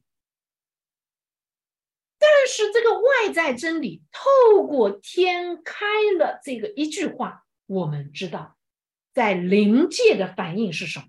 [2.31, 5.85] 但是这个外在真理透过天开
[6.17, 8.55] 了这个一句话，我们知道，
[9.13, 11.05] 在灵界的反应是什么？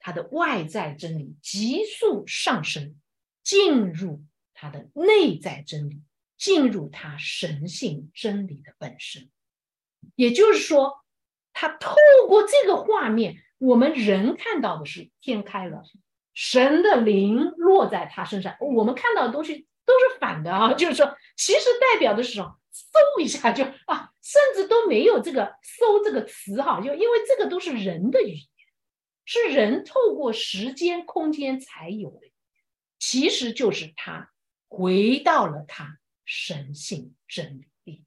[0.00, 2.96] 他的外在真理急速上升，
[3.44, 6.02] 进入他的内在真理，
[6.36, 9.30] 进入他神性真理的本身。
[10.16, 11.04] 也就是说，
[11.52, 11.94] 他透
[12.26, 13.42] 过这个画面。
[13.58, 15.82] 我们人看到的是天开了，
[16.32, 18.56] 神的灵落在他身上。
[18.60, 22.60] 我们看到的东西都是反的啊， 就是说，其实代表的是什么？
[22.70, 28.46] 嗖一下就啊，甚至都没有这个“嗖”这个词哈，就因为这个都是人的语言，
[29.24, 32.30] 是人透过时间、空间才有的，
[32.98, 34.30] 其实就是他
[34.68, 38.04] 回到了他神性真理里，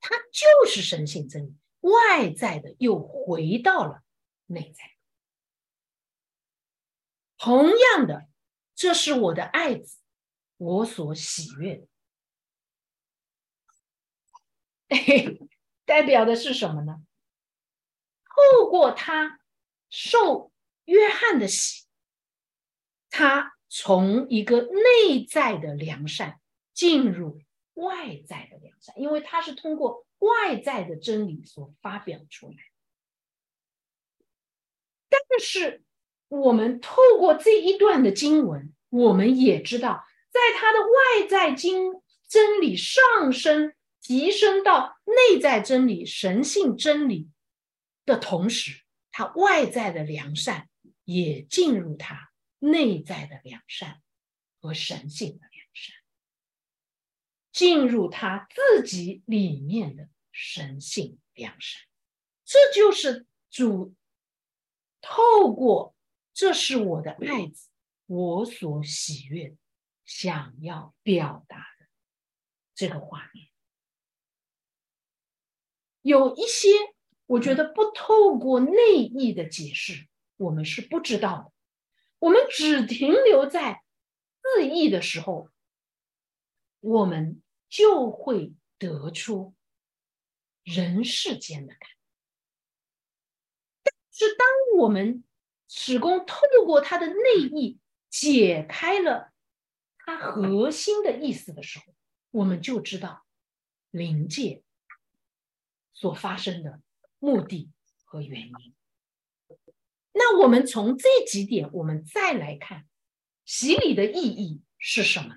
[0.00, 1.56] 他就是神性真理。
[1.80, 4.02] 外在的又回到了
[4.46, 4.84] 内在。
[7.38, 8.26] 同样的，
[8.80, 9.98] 这是我的爱子，
[10.56, 11.86] 我所喜悦的。
[15.84, 17.02] 代表的是什么呢？
[18.24, 19.38] 透过他
[19.90, 20.50] 受
[20.86, 21.84] 约翰的洗，
[23.10, 26.40] 他从一个内在的良善
[26.72, 27.42] 进入
[27.74, 30.06] 外在的良善，因为他是通过。
[30.20, 32.56] 外在的真理所发表出来，
[35.08, 35.82] 但是
[36.30, 41.92] 我们透过这一段的经文，我们也知道，在他的外在经
[42.28, 47.28] 真理上升、提升到内在真理、神性真理
[48.06, 50.68] 的同时，他外在的良善
[51.04, 54.00] 也进入他内在的良善
[54.60, 55.96] 和神性的良善。
[57.52, 61.82] 进入他自己里面的神性良善，
[62.44, 63.96] 这就是主
[65.00, 65.96] 透过
[66.40, 67.68] 这是我的爱子，
[68.06, 69.58] 我所喜悦、
[70.06, 71.86] 想要表达的
[72.74, 73.50] 这个画面。
[76.00, 76.70] 有一些
[77.26, 80.08] 我觉得不透过内意的解释，
[80.38, 81.52] 我们是不知道的。
[82.20, 83.84] 我们只停留在
[84.40, 85.50] 字义的时候。
[86.80, 89.54] 我们就会得出
[90.62, 91.90] 人世间的感，
[93.82, 94.48] 但是当
[94.78, 95.22] 我们
[95.72, 99.32] 使功透过他的内意解开了
[99.96, 101.94] 他核心的意思的时候，
[102.32, 103.24] 我们就知道
[103.90, 104.64] 灵界
[105.94, 106.82] 所发生的
[107.20, 107.70] 目的
[108.04, 108.74] 和原因。
[110.12, 112.88] 那我们从这几点，我们再来看
[113.44, 115.36] 洗礼的意义是什么？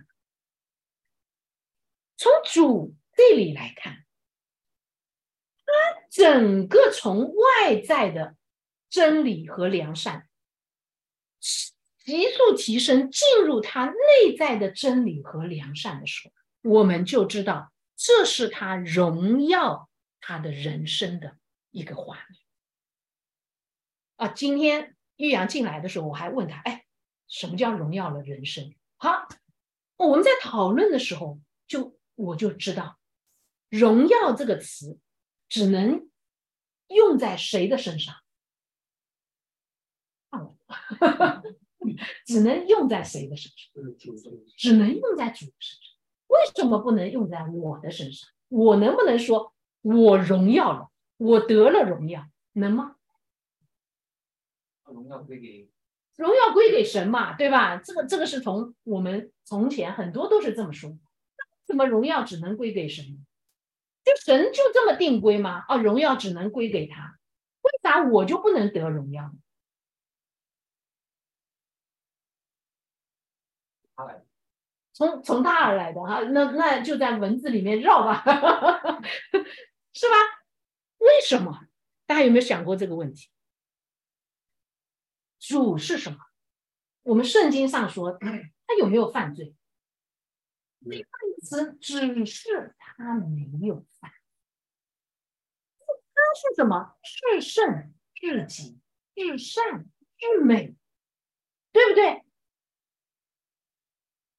[2.17, 4.03] 从主这里来看，
[5.63, 8.35] 他整个从外在的
[8.93, 10.29] 真理和良善，
[11.97, 19.89] 急速提升，进入他内在的真理和良善的时候，我们就知道这是他荣耀
[20.21, 21.37] 他的人生的
[21.71, 22.39] 一个画面。
[24.17, 26.85] 啊，今天玉阳进来的时候，我还问他，哎，
[27.27, 28.75] 什么叫荣耀了人生？
[28.97, 29.27] 好，
[29.95, 32.99] 我们在讨论的时候，就我就知道，
[33.69, 34.99] 荣耀这个词
[35.49, 36.11] 只能
[36.89, 38.17] 用在谁的身上？
[42.25, 43.71] 只能用在谁的身上？
[44.57, 45.93] 只能用在主的身上。
[46.27, 48.29] 为什么不能用在我的身上？
[48.49, 50.89] 我能不能说我荣耀了？
[51.17, 52.95] 我得了荣耀，能吗？
[54.85, 55.69] 荣耀归给
[56.15, 57.77] 荣耀归给神嘛，对吧？
[57.77, 60.97] 这个这个是从我们从前很多都是这么说。
[61.65, 63.25] 怎么荣耀只能归给神？
[64.03, 65.63] 就神就这么定规吗？
[65.69, 67.17] 哦，荣耀只能归给他，
[67.61, 69.31] 为啥我就不能得荣耀？
[74.93, 78.23] 从从他而来的哈，那那就在文字里面绕吧，
[79.93, 80.15] 是吧？
[80.99, 81.67] 为什么？
[82.05, 83.29] 大家有没有想过这个问题？
[85.39, 86.17] 主是什么？
[87.01, 89.55] 我们圣经上说他有没有犯罪？
[90.85, 91.05] 这个
[91.41, 94.11] 词只是他没有犯。
[95.79, 96.95] 他是什么？
[97.03, 98.79] 至圣、至极、
[99.15, 99.85] 至善、
[100.17, 100.75] 至美，
[101.71, 102.23] 对不对？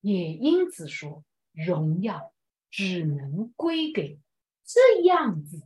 [0.04, 2.32] 也因此说，荣耀
[2.70, 4.20] 只能归给
[4.64, 5.62] 这样子，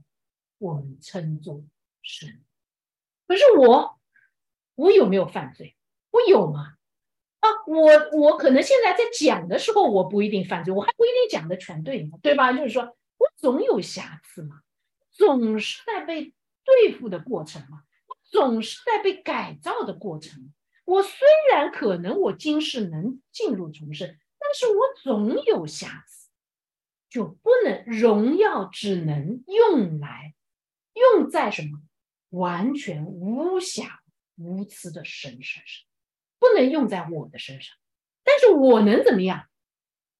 [0.57, 1.63] 我们称作
[2.01, 2.41] 神。
[3.27, 3.99] 可是我。
[4.81, 5.75] 我有没有犯罪？
[6.13, 6.75] 我有吗？
[7.41, 12.53] 啊，我我可能现在在讲的时候，我不一定犯罪，我还不一定讲的全对呢，对吧？
[12.53, 14.61] 就是说我总有瑕疵嘛，
[15.11, 16.33] 总是在被
[16.63, 17.83] 对付的过程嘛，
[18.23, 20.55] 总是在被改造的过程。
[20.85, 24.17] 我虽然可能我今世能进入重生，
[24.49, 26.31] 但是我总有瑕疵，
[27.11, 30.35] 就不能荣耀，只能用来
[30.95, 31.83] 用在什么
[32.31, 34.03] 完全无瑕。
[34.37, 35.85] 无疵的神身上，
[36.39, 37.77] 不能用在我的身上，
[38.23, 39.49] 但是我能怎么样？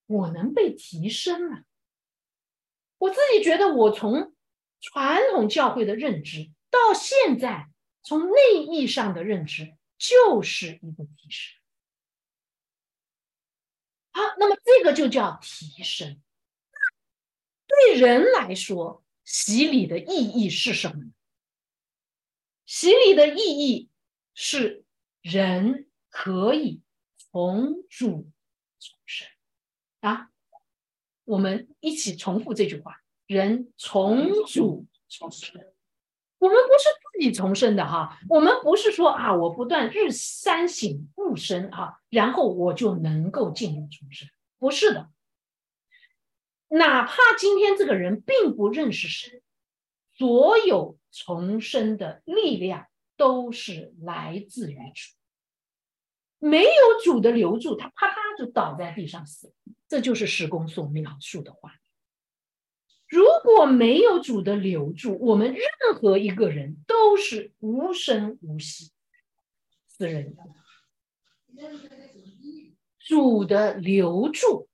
[0.07, 1.63] 我能被提升了。
[2.99, 4.35] 我自己觉得，我从
[4.81, 7.71] 传统教会的认知到现在，
[8.03, 11.58] 从内意上的认知，就是一个提升。
[14.19, 16.21] 好，那么这个就叫提升。
[17.69, 21.13] 对人来说，洗礼的意义是什么？
[22.67, 23.91] 洗礼的意义。
[24.41, 24.85] 是
[25.21, 26.81] 人可以
[27.17, 28.31] 从主
[28.79, 29.29] 重生
[29.99, 30.31] 啊！
[31.25, 35.61] 我们一起重复这句话：人从主重生。
[36.39, 44.29] 我们不是自己重生的哈，我们不是说啊，我不断日三省吾身啊，然后我就能够进入重生。
[44.59, 45.09] 不是的，
[46.69, 49.43] 哪怕今天这个人并不认识神，
[50.17, 52.87] 所有重生的力量。
[53.19, 55.13] 都是来自于主，
[56.39, 56.69] 没有
[57.05, 59.55] 主的留住，他啪啪就倒在地上死了。
[59.89, 61.73] 这就是施工所描述的话。
[63.09, 68.93] 如果没有主的留住，我们任何一个人都是无声无息，
[69.87, 70.37] 死人。
[72.99, 74.69] 主的留住，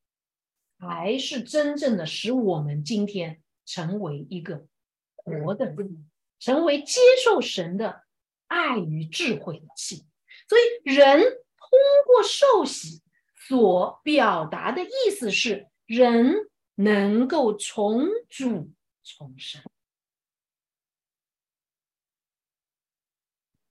[0.78, 4.66] 才是真正的使我们今天成为一个
[5.14, 8.02] 活的人，成为接受神的。
[8.46, 10.04] 爱与智慧的器，
[10.48, 11.68] 所以人通
[12.06, 13.00] 过受洗
[13.48, 16.34] 所表达的意思是，人
[16.76, 18.70] 能够重组
[19.02, 19.62] 重生。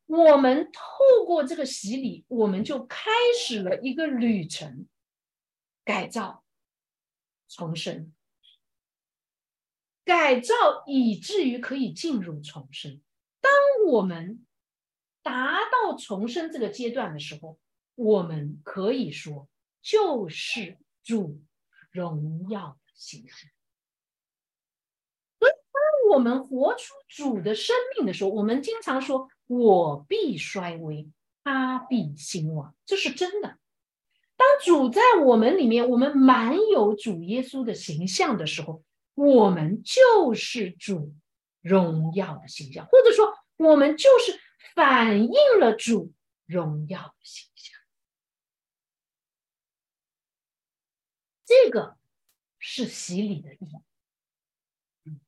[0.06, 4.88] 我们透过这个洗礼，我们就开始了一个旅程，
[5.84, 6.44] 改造、
[7.48, 8.14] 重生、
[10.06, 10.54] 改造，
[10.86, 13.02] 以至于可以进入重生。
[13.42, 13.52] 当
[13.88, 14.46] 我们
[15.24, 17.60] 达到重生这个阶段的时候，
[17.96, 19.50] 我们可以说
[19.82, 21.42] 就是主
[21.90, 23.48] 荣耀形式。
[25.40, 31.10] 所以，当我们活出主的生命的时候，我们经常说“我必衰微，
[31.44, 33.58] 他必兴旺”，这是真的。
[34.36, 38.84] 当主在我们里面，我们满有主耶稣的形象的时候，
[39.14, 41.14] 我们就是主
[41.62, 44.40] 荣耀的形象，或者说，我们就是。
[44.76, 46.14] 反映了主
[46.48, 47.80] 荣耀的形象，
[51.46, 51.96] 这个
[52.66, 55.20] 是洗礼的意义。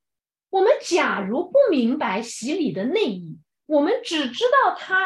[0.50, 5.06] 我们假如不明白洗礼的内意，我们只知道它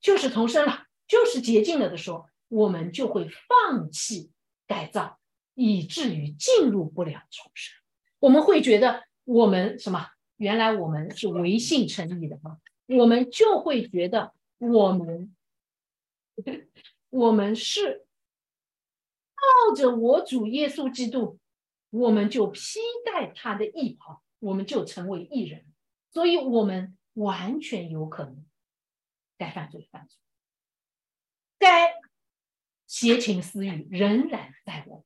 [0.00, 4.32] 就是重生了，就是洁净了的时候，我们就会放弃
[4.66, 5.20] 改造，
[5.54, 7.80] 以至于进入不了重生。
[8.18, 10.08] 我们会觉得我们什么？
[10.38, 15.32] 原来我们是唯信成义的啊，我们就会觉得我们
[17.10, 18.04] 我们是
[19.42, 21.38] 靠着我主耶稣基督，
[21.90, 25.66] 我们就披戴他的义袍，我们就成为义人，
[26.12, 28.46] 所以我们完全有可能
[29.36, 30.16] 该犯罪犯罪，
[31.58, 31.94] 该
[32.86, 35.04] 邪情私欲仍然在我们。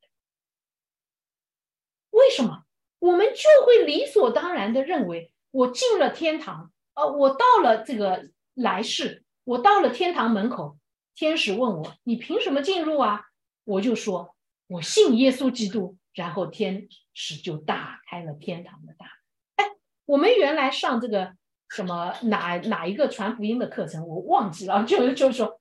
[2.10, 2.64] 为什么？
[2.98, 10.78] 我们就会理所当然的认为，我进了天堂，呃，我到了这个来世，我到了天堂门口，
[11.14, 13.26] 天使问我，你凭什么进入啊？
[13.66, 14.34] 我就说，
[14.66, 19.14] 我信耶稣基督，然后天使就打开了天堂的大门。
[19.56, 21.36] 哎，我们原来上这个
[21.68, 25.60] 什么哪哪一个传福音的课程，我忘记了，就就是说，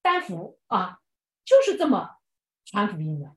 [0.00, 1.00] 单福啊，
[1.44, 2.16] 就是这么
[2.64, 3.36] 传福音的，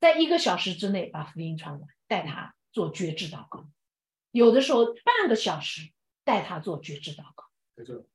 [0.00, 1.88] 在一个小时之内把福音传完。
[2.10, 3.68] 带他做觉知祷告，
[4.32, 5.92] 有的时候半个小时
[6.24, 7.44] 带他做觉知祷告。
[7.76, 8.08] 得救，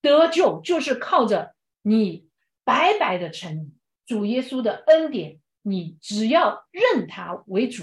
[0.00, 2.30] 得救就是靠着你
[2.64, 3.75] 白白的承
[4.06, 7.82] 主耶稣的恩典，你只要认他为主，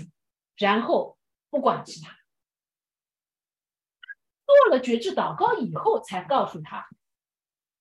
[0.55, 1.17] 然后
[1.49, 2.17] 不管其他。
[4.45, 6.87] 做了觉知祷告以后，才告诉他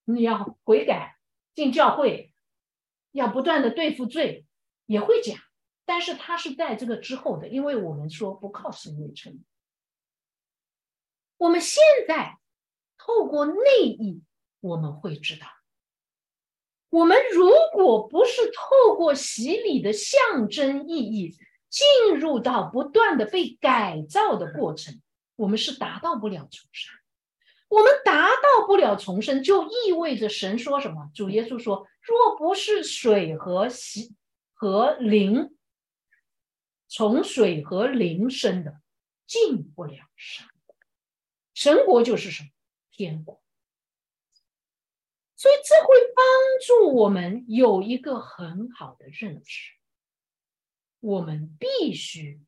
[0.05, 1.16] 你要悔改、
[1.55, 2.32] 进教会，
[3.12, 4.47] 要不断的对付罪，
[4.86, 5.38] 也会讲。
[5.84, 9.45] 但是他是在这个之后的，因为我们说不靠神为称。
[11.36, 12.38] 我们现在
[12.97, 14.22] 透过内意，
[14.61, 15.47] 我们会知道，
[16.93, 21.34] 我们如果不是透过洗礼的象征意义，
[21.70, 25.01] 进入到不断的被改造的过程，
[25.36, 26.95] 我们是达到不了重生。
[27.68, 31.11] 我们达到不了重生，就意味着神说什么？
[31.14, 34.14] 主耶稣说：“若不是水和洗
[34.53, 35.57] 和灵。”
[36.88, 38.74] 从水和灵生的，
[39.26, 40.76] 进不了神国。
[41.55, 42.51] 神国就是什么？
[42.90, 43.41] 天国。
[45.43, 46.24] 所以这会帮
[46.64, 49.72] 助我们有一个很好的认知：
[51.01, 52.40] 我们必须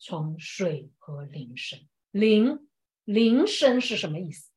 [0.00, 1.86] 从水和灵生。
[2.10, 2.68] 灵
[3.04, 4.50] 灵生是什么意思？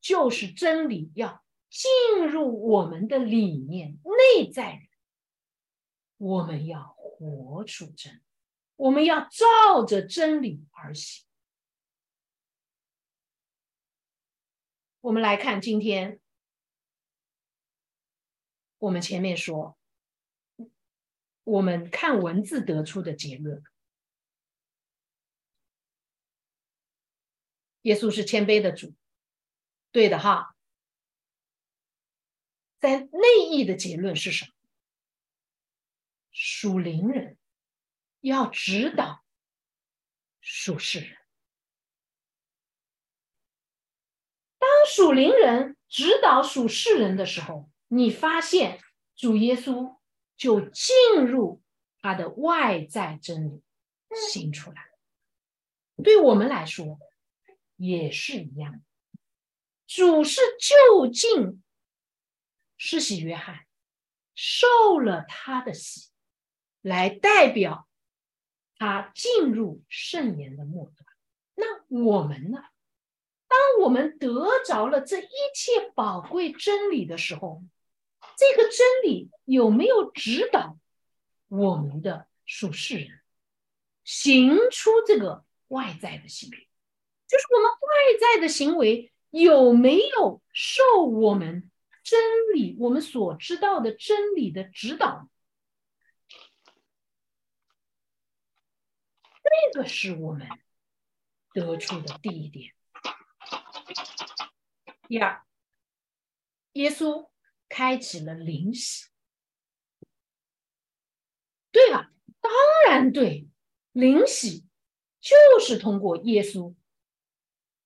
[0.00, 4.80] 就是真理要进入我们的里面，内在，
[6.16, 6.96] 我们要。
[6.96, 8.20] 活出真理，
[8.76, 11.24] 我们要照着真理而行。
[15.00, 16.21] 我们来看今天，
[18.82, 19.78] 我们前面说，
[21.44, 23.62] 我们看文字得出的结论：
[27.82, 28.92] 耶稣是谦卑的主，
[29.92, 30.56] 对的哈。
[32.80, 34.52] 在内意的结论是什么？
[36.32, 37.38] 属灵人
[38.18, 39.24] 要指导
[40.40, 41.16] 属世人。
[44.58, 48.80] 当属灵人指导属世人的时候，你发现
[49.14, 49.98] 主耶稣
[50.34, 51.60] 就进入
[52.00, 53.62] 他的外在真理
[54.30, 54.88] 行出来。
[56.02, 56.98] 对我们来说
[57.76, 58.82] 也是一样。
[59.86, 61.62] 主是就近
[62.78, 63.66] 施洗约翰，
[64.34, 66.08] 受了他的洗。
[66.80, 67.86] 来代表
[68.78, 71.06] 他进入圣言的末端。
[71.54, 72.58] 那我们呢？
[73.46, 77.62] 当我们得着了这一切宝贵真理的时候，
[78.36, 80.78] 这个真理有没有指导
[81.48, 83.20] 我们的属世人
[84.04, 86.68] 行出这个外在的行为？
[87.28, 87.78] 就是我们外
[88.20, 91.70] 在的行为有没有受我们
[92.02, 92.20] 真
[92.54, 95.28] 理、我们所知道的真理的指导？
[99.72, 100.48] 这个是我们
[101.52, 102.74] 得出的第一点。
[105.08, 105.44] 第二，
[106.72, 107.28] 耶稣
[107.74, 109.06] 开启了灵洗，
[111.70, 112.12] 对吧？
[112.38, 112.52] 当
[112.86, 113.48] 然对，
[113.92, 114.66] 灵洗
[115.18, 116.74] 就是通过耶稣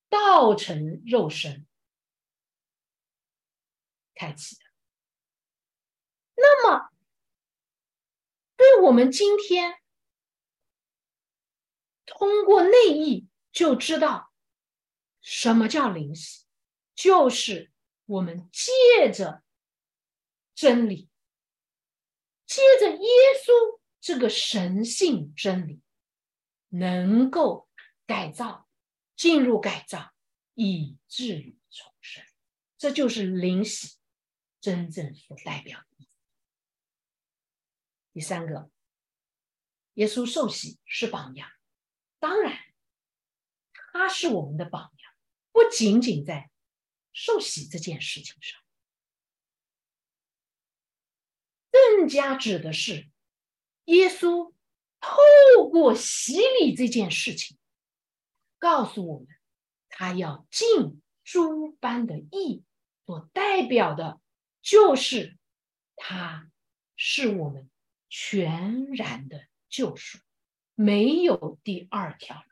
[0.08, 1.68] 道成肉身
[4.16, 4.62] 开启的。
[6.34, 6.90] 那么，
[8.56, 9.80] 对我们今天。
[12.06, 14.32] 通过内意就知道
[15.20, 16.44] 什么叫灵犀，
[16.94, 17.70] 就是
[18.04, 19.44] 我们借着
[20.56, 21.08] 真理，
[22.46, 25.80] 借着耶稣这个神性真理，
[26.70, 27.68] 能够
[28.06, 28.68] 改造，
[29.14, 30.12] 进入改造，
[30.54, 32.24] 以至于重生，
[32.76, 33.94] 这就是灵犀。
[34.58, 36.08] 真正所代表的。
[38.12, 38.68] 第三个，
[39.94, 41.48] 耶稣受洗是榜样，
[42.18, 42.58] 当然，
[43.72, 45.12] 他是我们的榜样，
[45.52, 46.50] 不仅仅在
[47.12, 48.60] 受洗这件事情上，
[51.76, 53.08] 更加指的是
[53.84, 54.54] 耶稣
[55.00, 57.58] 透过洗礼这件事情，
[58.58, 59.28] 告诉我们，
[59.88, 62.64] 他要尽诸般的义，
[63.04, 64.20] 所代表的，
[64.62, 65.36] 就是
[65.96, 66.50] 他
[66.96, 67.68] 是我们。
[68.08, 70.18] 全然的救赎，
[70.74, 72.44] 没有第二条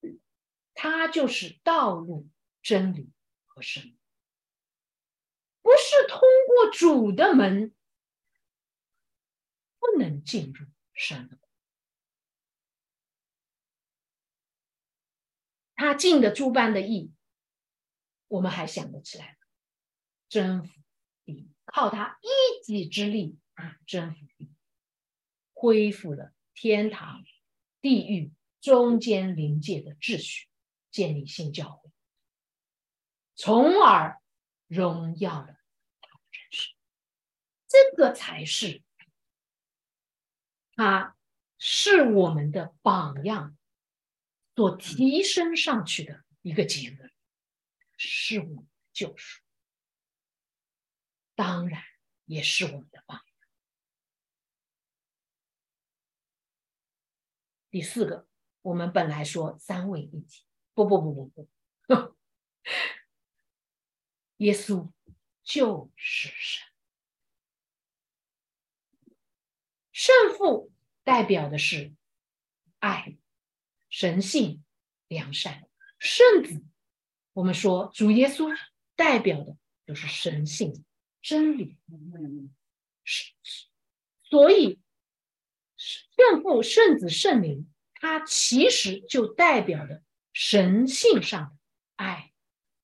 [0.00, 0.20] 路，
[0.74, 2.28] 它就是道路、
[2.60, 3.08] 真理
[3.46, 3.96] 和生命，
[5.62, 7.72] 不是通过主的门
[9.80, 11.48] 不能进入神的国
[15.74, 17.12] 他尽的诸般的义，
[18.28, 19.38] 我们还想得起来
[20.28, 20.72] 征服
[21.64, 24.26] 靠他一己之力啊，征服
[25.54, 27.24] 恢复了天堂、
[27.80, 30.48] 地狱中间临界的秩序，
[30.90, 31.90] 建立新教会，
[33.34, 34.20] 从而
[34.66, 35.46] 荣耀了
[36.00, 36.74] 他的人生。
[37.68, 38.82] 这个才是
[40.80, 41.14] 他
[41.58, 43.54] 是我们的榜样
[44.54, 47.12] 所提升上去的一个结论，
[47.98, 49.42] 是我们的救赎，
[51.34, 51.82] 当然
[52.24, 53.26] 也是我们的榜样。
[57.68, 58.26] 第四个，
[58.62, 61.50] 我们本来说三位一体，不不不不不，
[64.38, 64.90] 耶稣
[65.42, 66.69] 就是神，
[70.00, 70.72] 圣父
[71.04, 71.94] 代表的是
[72.78, 73.18] 爱、
[73.90, 74.64] 神性、
[75.08, 76.64] 良善，圣子，
[77.34, 78.56] 我们说主耶稣
[78.96, 80.86] 代表的就是神性、
[81.20, 81.76] 真理，
[84.22, 84.80] 所以。
[85.76, 91.58] 圣父、圣子、圣灵，它其实就代表的神性上的
[91.96, 92.32] 爱、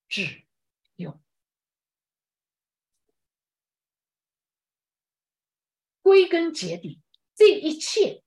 [0.07, 0.45] 智、
[0.97, 1.19] 勇。
[6.01, 7.03] 归根结底，
[7.37, 8.25] 这一切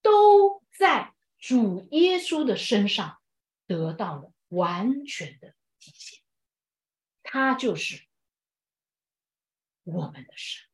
[0.00, 3.20] 都在主耶稣的身上
[3.66, 6.22] 得到了完全的体现。
[7.22, 8.06] 他就是
[9.82, 10.64] 我们的神。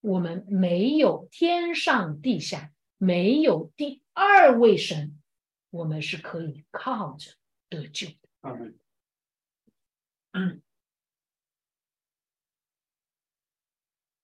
[0.00, 5.18] 我们没有天上地下，没有第二位神，
[5.70, 7.32] 我们是可以靠着
[7.70, 8.28] 得救的。
[10.32, 10.62] 嗯，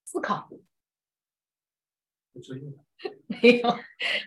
[0.04, 0.50] 思考
[3.26, 3.78] 没有，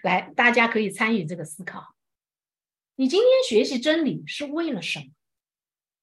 [0.03, 1.95] 来，大家可以参与这个思考。
[2.95, 5.05] 你今天学习真理是为了什么？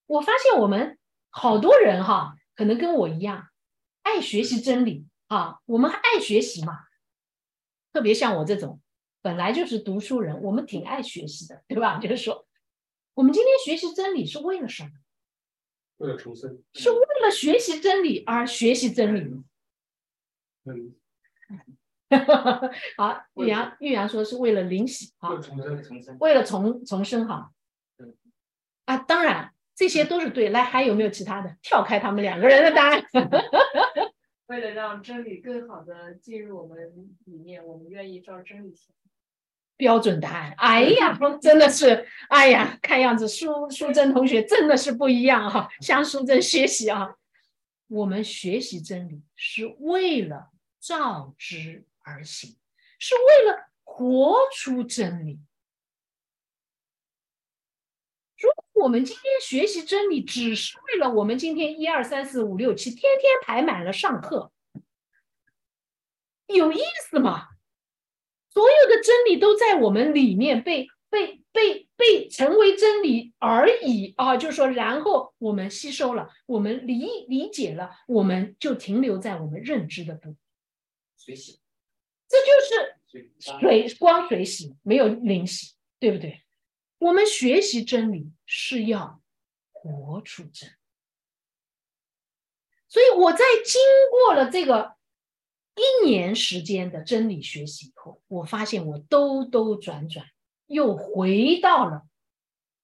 [0.07, 0.99] 我发现我们
[1.31, 3.49] 好多人哈，可能跟我一样，
[4.03, 5.07] 爱学习真理。
[5.29, 6.77] 啊，我们爱学习嘛，
[7.93, 8.81] 特别像我这种
[9.23, 11.99] 本来就是读书人，我们挺爱学习的，对吧？
[12.03, 12.49] 就是说，
[13.15, 14.91] 我们今天学习真理是为了什么？
[15.99, 16.61] 为了重生。
[16.75, 19.45] 是为了学习真理而学习真理吗？
[20.65, 20.97] 嗯。
[22.99, 27.53] 好，玉阳，玉阳说是为了灵洗啊，重生，重生，为了重重生哈。
[28.87, 30.49] 啊，当然这些都是对。
[30.49, 31.57] 来，还有没有其他的？
[31.63, 33.05] 跳开他们两个人的答案。
[34.47, 36.77] 为了让真理更好的进入我们
[37.27, 38.93] 里面，我们愿意照真理行。
[39.77, 40.53] 标准答案。
[40.59, 47.15] 哎呀，真的是，哎呀，看样子苏苏珍同学真的是不一样哈，向苏珍学习啊。
[47.87, 50.51] 我们学习真理是为了
[50.81, 52.57] 照之而行，
[52.99, 55.41] 是为了活出真理。
[58.39, 64.51] 如果我们今天学习真理，只是为了我们今天一二三四五六七天天排满了上课，
[66.47, 67.49] 有意思吗？
[68.49, 74.37] 所有的真理都在我们里面被被被被成为真理而已啊！
[74.37, 80.39] 就是说，然后我们吸收了，我们理理解了，我们就停留在我们认知的部分。
[81.17, 81.61] 水洗，
[82.31, 86.45] 这就是水光水洗，没有灵洗，对不对？
[86.99, 89.21] 我们学习真理是要
[89.73, 90.71] 活出真，
[92.89, 94.95] 所以我在经过了这个
[95.75, 100.27] 一年时间的真理学习以后，我发现我兜兜转转
[100.67, 102.07] 又回到了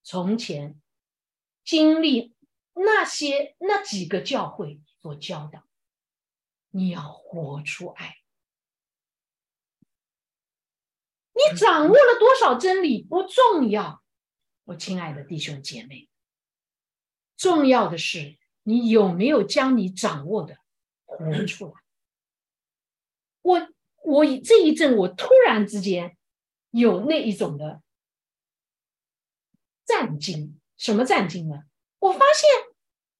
[0.03, 0.81] 从前
[1.63, 2.35] 经历
[2.73, 5.63] 那些那几个教会所教导，
[6.71, 8.16] 你要活出爱，
[11.37, 14.01] 你掌握了多少真理不重要。
[14.63, 16.09] 我亲爱的弟兄姐妹，
[17.37, 20.57] 重要的是你有没有将你掌握的
[21.05, 21.73] 活出来。
[23.43, 23.69] 我
[24.03, 26.17] 我这一阵，我突然之间
[26.71, 27.81] 有那一种的
[29.85, 30.59] 战惊。
[30.75, 31.61] 什么战惊呢？
[31.99, 32.49] 我发现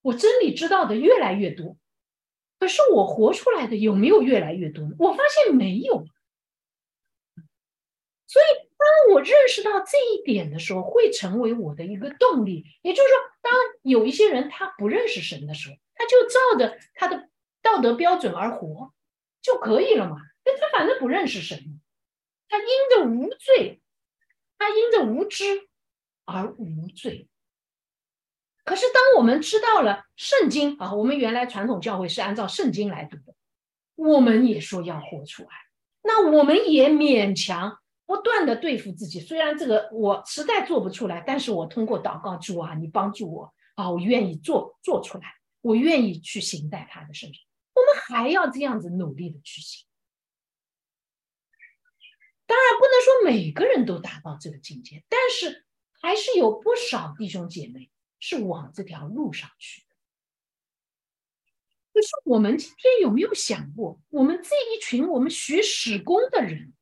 [0.02, 1.78] 我真理知道的越来越多，
[2.60, 4.88] 可是我活出来的有没有越来越多？
[5.00, 6.06] 我发现没有。
[8.38, 12.66] 所以，当我认识到这一点的时候，会成为我的一个动力。
[12.84, 17.30] 也就是说，当有一些人他不认识神的时候，他就照着他的
[17.64, 18.94] 道德标准而活
[19.42, 20.18] 就可以了嘛？
[20.46, 21.82] 那他反正不认识神，
[22.48, 23.82] 他因着无罪，
[24.60, 25.68] 他因着无知
[26.26, 27.28] 而无罪。
[28.66, 33.34] 可是，当我们知道了圣经啊，我们原来传统教会是按照圣经来读的，
[33.96, 35.50] 我们也说要活出来，
[36.04, 37.80] 那我们也勉强。
[38.08, 47.44] 不断的对付自己，虽然这个我实在做不出来，但是我通过祷告主啊，你帮助我啊，我愿意做做出来，我愿意去行在他的身上。
[47.74, 49.86] 我们还要这样子努力的去行。
[52.46, 55.66] 当然不能说每个人都达到这个境界，但是
[56.02, 59.88] 还是有不少弟兄姐妹是往这条路上去的。
[61.94, 66.74] 就是我们今天有没有想过，我们这一群我们学史工的人？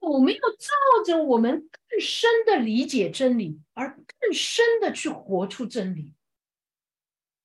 [0.00, 0.68] 有没有照
[1.04, 6.14] 着我们更深的理解真理，而更深的去活出真理？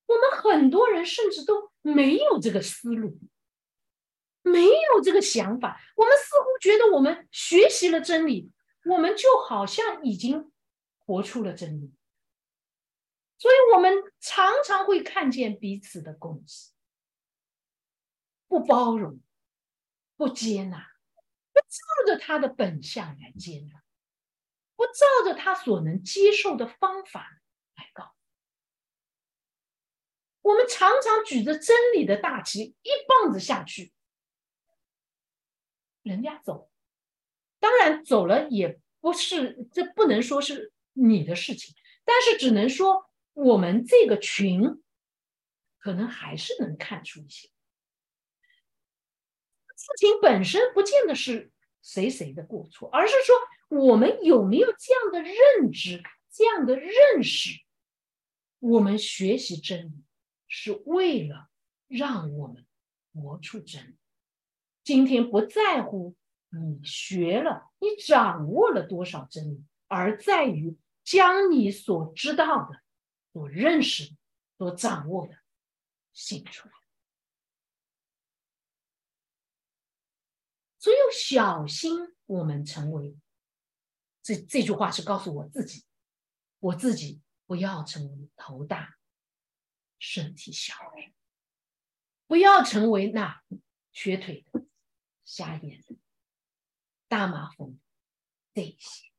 [0.06, 3.18] 我们很多人甚至都没有这个思路，
[4.42, 5.80] 没有这个想法。
[5.96, 8.50] 我们似乎觉得我们学习了真理，
[8.84, 10.52] 我们就好像已经
[10.98, 11.92] 活出了真理。
[13.38, 16.70] 所以，我们常常会看见彼此的攻击，
[18.48, 19.20] 不包容，
[20.16, 20.95] 不接纳。
[21.56, 23.82] 不照着他的本相来接纳，
[24.74, 27.40] 不照着他所能接受的方法
[27.76, 28.14] 来告。
[30.42, 33.94] 我们常常举着真理的大旗，一棒子下去，
[36.02, 36.70] 人家走，
[37.58, 44.82] 当然走了也不是，这不能说是你的事情，但是只能说我们这个群，
[45.78, 47.48] 可能还是能看出一些。
[49.76, 51.52] 事情本身不见得是
[51.82, 53.36] 谁谁的过错，而是说
[53.68, 56.02] 我们有没有这样的认知、
[56.32, 57.50] 这样的认识。
[58.58, 60.04] 我们学习真理
[60.48, 61.48] 是为了
[61.86, 62.66] 让我们
[63.12, 63.96] 活出真理。
[64.82, 66.16] 今天不在乎
[66.48, 72.80] 你学了、你掌握了多少真理，而在于将你所知道的、
[73.32, 74.16] 所认识、
[74.56, 75.34] 所掌握的
[76.12, 76.74] 写出来。
[80.86, 83.18] 所以小心，我们成为
[84.22, 85.84] 这这句话是告诉我自己，
[86.60, 88.96] 我自己不要成为头大
[89.98, 90.76] 身体小，
[92.28, 93.42] 不要成为那
[93.90, 94.64] 瘸腿的、
[95.24, 95.96] 瞎眼的、
[97.08, 97.80] 大麻风
[98.54, 99.10] 这些，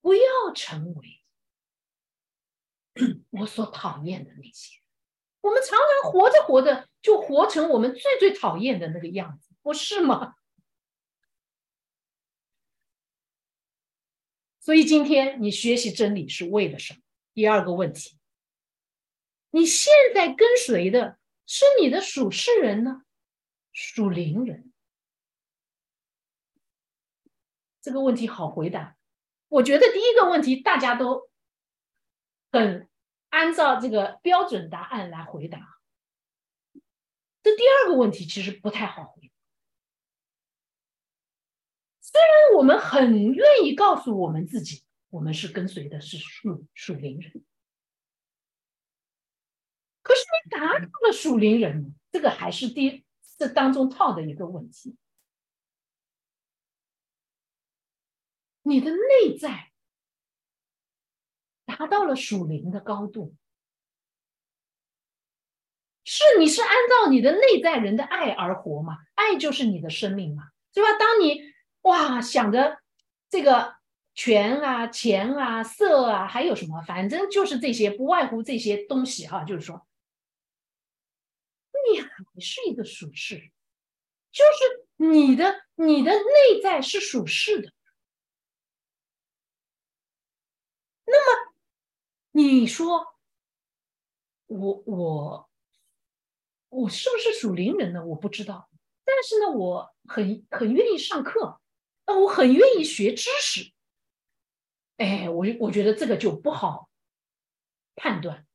[0.00, 1.22] 不要成为
[3.28, 4.79] 我所讨厌的那些。
[5.42, 10.34] 我们常常活着活着就活成我们最最讨厌的那个样子，不是吗？
[14.60, 17.00] 所以今天你学习真理是为了什么？
[17.32, 18.18] 第二个问题，
[19.50, 23.02] 你现在跟随的是你的属世人呢，
[23.72, 24.70] 属灵人？
[27.80, 28.98] 这个问题好回答。
[29.48, 31.30] 我觉得第一个问题大家都
[32.52, 32.89] 很。
[33.30, 35.80] 按照这个标准答案来回答，
[37.42, 39.28] 这第二个问题其实不太好回答。
[42.00, 47.44] 虽然我们很愿意告诉我们自己，我们是跟随的是属属灵人，
[50.02, 53.04] 可是你达到了属灵人，这个还是第
[53.38, 54.96] 这当中套的一个问题，
[58.62, 59.69] 你的内在。
[61.70, 63.34] 达到了属灵的高度，
[66.04, 68.98] 是你是按照你的内在人的爱而活嘛？
[69.14, 70.98] 爱就是你的生命嘛，对吧？
[70.98, 71.40] 当你
[71.82, 72.80] 哇想着
[73.28, 73.76] 这个
[74.14, 79.44] 权啊、钱啊、色啊，还有什么，反正就是这些，不外乎这些东西哈。
[79.44, 79.86] 就是说，
[81.92, 82.08] 你还
[82.40, 83.36] 是一个属世，
[84.32, 87.72] 就是你的你的内在是属世的，
[91.04, 91.49] 那么。
[92.40, 93.18] 你说
[94.46, 95.50] 我我
[96.70, 98.04] 我是不是属灵人呢？
[98.04, 98.70] 我不知道，
[99.04, 101.60] 但是呢，我很很愿意上课，
[102.06, 103.72] 啊，我很愿意学知识。
[104.96, 106.90] 哎，我我觉得这个就不好
[107.94, 108.46] 判断。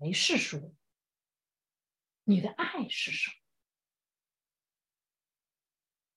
[0.00, 0.72] 还是说
[2.24, 3.30] 你的爱是什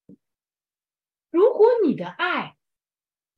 [0.06, 0.16] 么？
[1.30, 2.56] 如果你的爱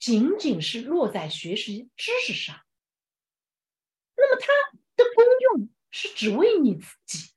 [0.05, 2.63] 仅仅是落在学习知识上，
[4.15, 4.47] 那么它
[4.97, 7.33] 的功用是只为你自己，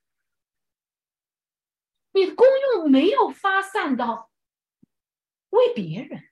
[2.12, 4.30] 你的功用没有发散到
[5.48, 6.28] 为别人，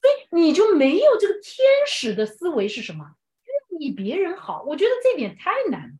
[0.00, 3.16] 所以你就没有这个天使的思维是什么？
[3.42, 4.62] 愿意别人好。
[4.62, 5.98] 我觉得这点太难了，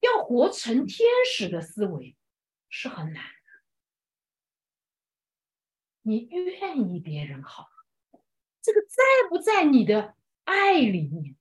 [0.00, 2.16] 要活成天使的思维
[2.68, 3.30] 是很难的。
[6.02, 7.68] 你愿意别人好，
[8.66, 8.96] 这个在
[9.28, 11.36] 不在你的爱里面？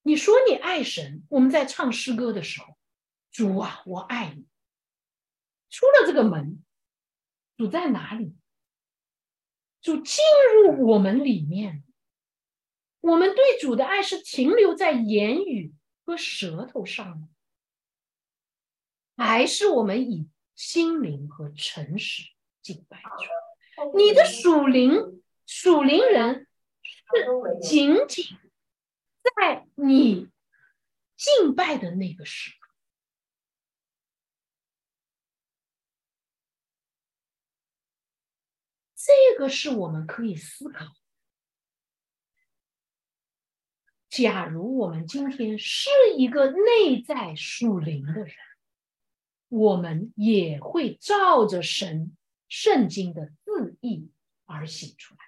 [0.00, 2.78] 你说你爱神，我们在唱诗歌的时候，
[3.30, 4.46] 主啊，我爱你。
[5.68, 6.64] 出了这个门，
[7.58, 8.34] 主在哪里？
[9.82, 10.24] 主进
[10.54, 11.84] 入我们里面。
[13.00, 15.74] 我们对主的爱是停留在言语
[16.06, 17.28] 和舌头上吗？
[19.18, 22.22] 还是我们以心灵和诚实
[22.62, 23.41] 敬拜主？
[23.94, 26.46] 你的属灵属灵人
[26.82, 28.24] 是仅仅。
[29.36, 30.28] 在你
[31.16, 32.74] 敬拜的那个时刻，
[38.96, 40.86] 这个是我们可以思考。
[44.08, 48.34] 假如我们今天是一个内在属灵的人，
[49.48, 52.16] 我们也会照着神
[52.48, 54.10] 圣经的字义
[54.44, 55.20] 而行出来。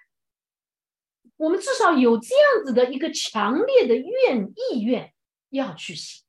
[1.37, 5.13] 我们至少有这样子的一个强烈的愿意愿
[5.49, 6.23] 要去行，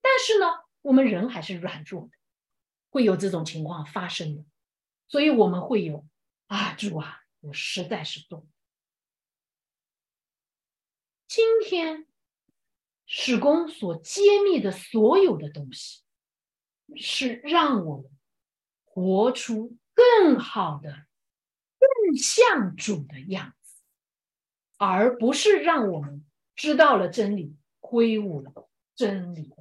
[0.00, 0.46] 但是呢，
[0.82, 2.10] 我们人还是软弱的，
[2.90, 4.44] 会有这种情况发生的，
[5.08, 6.06] 所以我们会有
[6.46, 8.46] 啊，主啊，我实在是做。
[11.26, 12.06] 今天
[13.06, 16.02] 史公所揭秘的所有的东西，
[16.94, 18.10] 是让我们
[18.84, 21.07] 活出更好的、
[22.16, 23.76] 像主的样子。
[24.76, 29.52] 而不是让我们知道了真理，挥舞了真理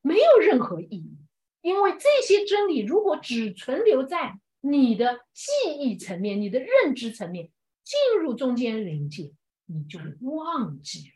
[0.00, 1.18] 没有任何意义。
[1.60, 7.50] 因为这些真理如果只存留在你的记忆层面、你的认知层面，
[7.82, 9.34] 进入中间临界，
[9.66, 11.14] 你就忘记了。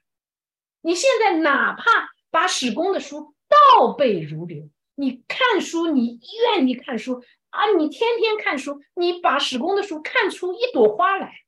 [0.82, 1.84] 你现在哪怕
[2.30, 11.44] 把史公的书倒背如流，你看书，你愿意看书啊，你天天看书，你把史公的书看出一朵花来。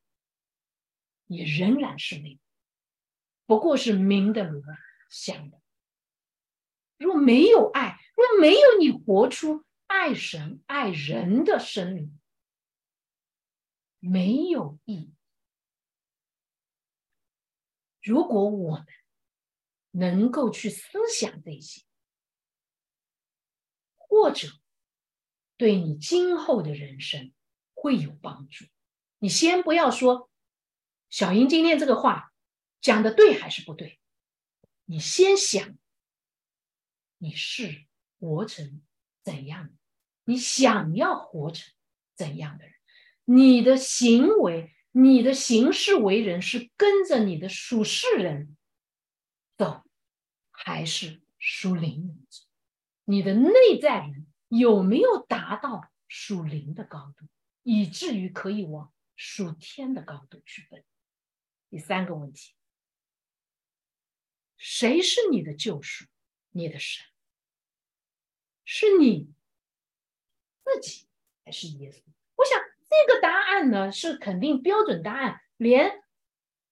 [1.27, 2.41] 也仍然是那个，
[3.47, 4.63] 不过是明的罗
[5.09, 5.63] 想的。
[6.99, 12.21] 若没有爱，若没有你活出爱神爱人的生命，
[13.99, 15.15] 没有意义。
[18.03, 18.87] 如果我们
[19.93, 21.83] 能够去思想这些，
[23.97, 24.49] 或者
[25.63, 27.33] 对你今后的人生
[27.73, 28.65] 会有帮助，
[29.21, 30.29] 你先不要说。
[31.09, 32.33] 小英今天这个话
[32.81, 34.01] 讲的对还是不对？
[34.87, 35.79] 你先想，
[37.19, 37.87] 你是
[38.19, 38.83] 活成
[39.23, 39.71] 怎样？
[40.25, 41.73] 你想要活成
[42.17, 42.75] 怎样的人？
[43.25, 48.57] 你的行为、你的行事为人是跟着你的属世人
[49.57, 49.85] 走，
[50.51, 52.49] 还是属灵人走？
[53.05, 57.27] 你的内在人有没有达到属灵的高度，
[57.63, 60.85] 以至于可以往属天的高度去奔？
[61.71, 62.55] 第三个问题：
[64.59, 66.05] 谁是你的救赎？
[66.51, 67.03] 你的神
[68.63, 69.33] 是你
[70.65, 71.07] 自己
[71.47, 72.03] 还是耶稣？
[72.37, 76.05] 我想这个答案呢是肯定标准答案，连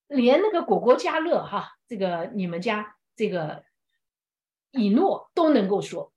[0.06, 3.64] 连那个果果家乐哈，这个你们家这个
[4.70, 6.12] 以诺都能够说，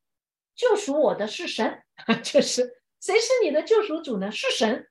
[0.55, 1.83] 救赎我的是神，
[2.23, 4.31] 就是谁是你的救赎主呢？
[4.31, 4.89] 是神。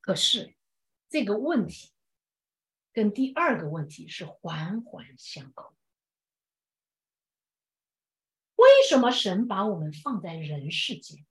[0.00, 0.54] 可是。
[1.08, 1.92] 这个问题
[2.92, 5.72] 跟第二个问题是环环相扣。
[8.56, 11.24] 为什么神把我们放在人世间？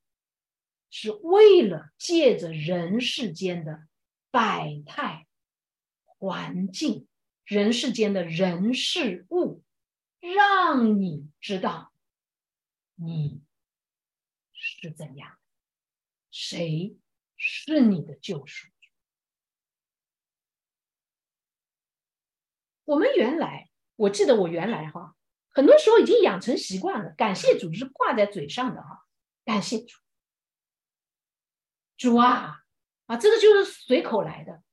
[0.90, 3.86] 是为了借着人世间的
[4.32, 5.28] 百态
[6.06, 7.06] 环境、
[7.44, 9.62] 人世间的人事物，
[10.22, 11.94] 让你知道
[12.96, 13.44] 你
[14.54, 15.38] 是怎样，
[16.32, 16.98] 谁
[17.36, 18.68] 是你的救赎。
[22.86, 25.16] 我们原来，我记得我原来哈，
[25.50, 29.06] 很多时候已经养成习惯了，感谢主是挂在嘴上的哈，
[29.44, 29.98] 感谢主，
[31.98, 32.64] 主啊，
[33.08, 34.64] 啊，这个就是随口来的。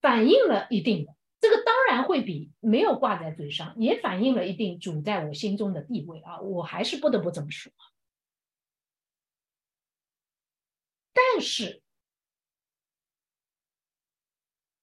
[0.00, 7.72] 反映了一定的，这个当然会比没有挂在嘴上，也反映了一定主在我心中的地位啊，我还是不得不这么说。
[11.12, 11.82] 但是，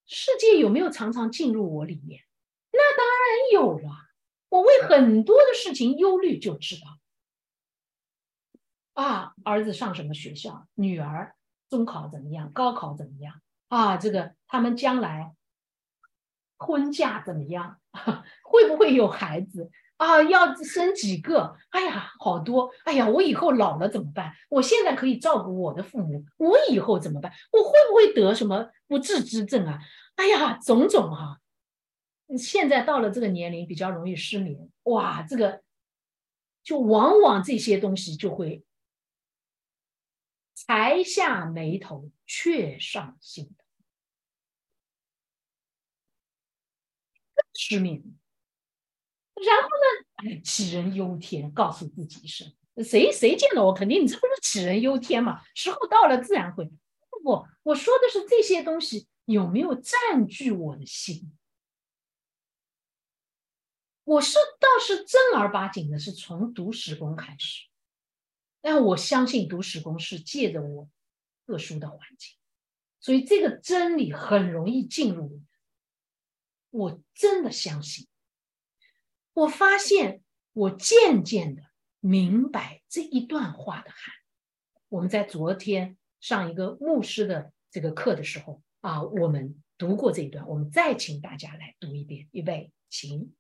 [0.06, 2.22] 世界有没有常常进入我里面？
[2.72, 3.90] 那当然有了。
[4.50, 7.00] 我为很多的事情忧虑，就知道
[8.94, 11.36] 啊，儿子上什么学校，女儿
[11.70, 13.98] 中考怎么样，高考怎么样啊？
[13.98, 15.36] 这个他们将来
[16.66, 17.80] 婚嫁怎么样？
[18.44, 19.70] 会不会有孩子？
[19.98, 21.56] 啊，要生几个？
[21.70, 22.72] 哎呀，好多！
[22.86, 24.34] 哎呀，我以后老了怎么办？
[24.50, 27.32] 我现在可以照顾我的父母，我以后怎么办？
[27.52, 29.80] 我会不会得什么不治之症啊？
[30.16, 31.40] 哎呀，种种哈！
[32.38, 34.70] 现在到了这个年龄，比较容易失眠。
[34.84, 35.62] 哇，这个
[36.64, 38.64] 就往往这些东西就会
[40.56, 43.63] 才下眉头，却上心头，
[47.54, 48.04] 失眠。
[49.36, 50.06] 然后呢？
[50.16, 52.52] 哎，杞人忧天，告诉自己一声。
[52.84, 55.42] 谁谁见了我，肯定你这不是杞人忧天嘛？
[55.54, 56.66] 时候到了，自然会。
[56.66, 61.32] 不不，我说的是这些东西有没有占据我的心？
[64.06, 67.68] 我是倒是正儿八经的，是从读史工开始。
[68.62, 70.90] 但我相信读史工是借着我
[71.46, 72.36] 特殊的环境，
[73.00, 75.42] 所以这个真理很容易进入
[76.74, 77.02] 我。
[77.14, 78.08] 真的相信。
[79.34, 80.22] 我发现，
[80.52, 81.62] 我渐渐的
[82.00, 84.14] 明白这一段话的含。
[84.90, 92.28] 我们在昨天上一个牧师的这个课的时候啊，我们读过这一段，我们再请大家来读一遍。
[92.32, 93.34] 预备，请。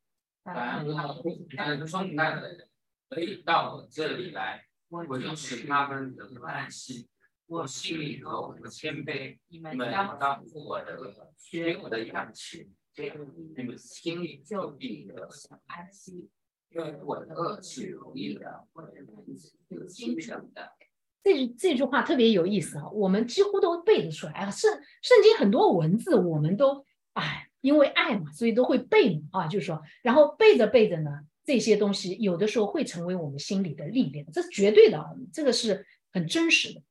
[0.44, 2.70] 凡劳苦担重担的人，
[3.10, 7.08] 可以到我这里来，我就使他们得安息。
[7.48, 10.98] 我心里和我的谦卑，你们当负我的，
[11.38, 12.70] 学我的样式。
[12.94, 13.26] 这个，
[13.58, 15.28] 你们心里就必得
[15.66, 16.30] 安息，
[16.70, 20.72] 因为我的恶是容易的，我的恩是有精神的。
[21.24, 24.52] 这这句话特别有意思啊，我们几乎都背得出来啊。
[24.52, 24.72] 圣
[25.02, 29.48] 圣经很多文字，我们都哎，因为爱嘛，所以都会背啊。
[29.48, 31.10] 就是说，然后背着背着呢，
[31.44, 36.84] 这些东西有的时候会成为我们心里的历练，这是绝对的，这个是很真实的。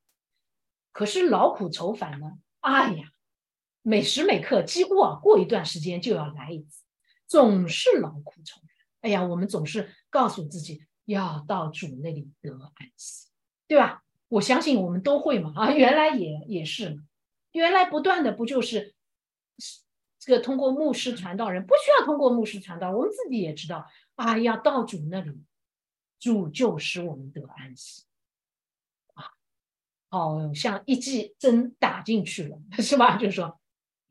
[0.90, 2.32] 可是劳苦愁烦呢？
[2.60, 3.11] 哎呀！
[3.82, 6.84] 每时每刻，几乎啊，过一段时间就要来一次，
[7.26, 8.68] 总是劳苦愁烦。
[9.00, 13.28] 哎呀，我们总是告诉自己要到主那里得安息，
[13.66, 14.04] 对吧？
[14.28, 16.96] 我相信我们都会嘛啊，原来也也是，
[17.50, 18.94] 原来不断的不就是
[20.20, 25.42] 这个通过牧师传道人，不需要通过牧师传道，我们自己也知道啊，要到主那里，
[26.20, 28.04] 主就使我们得安息
[29.14, 29.32] 啊，
[30.08, 33.16] 好像一剂针打进去了， 是吧？
[33.16, 33.58] 就是说。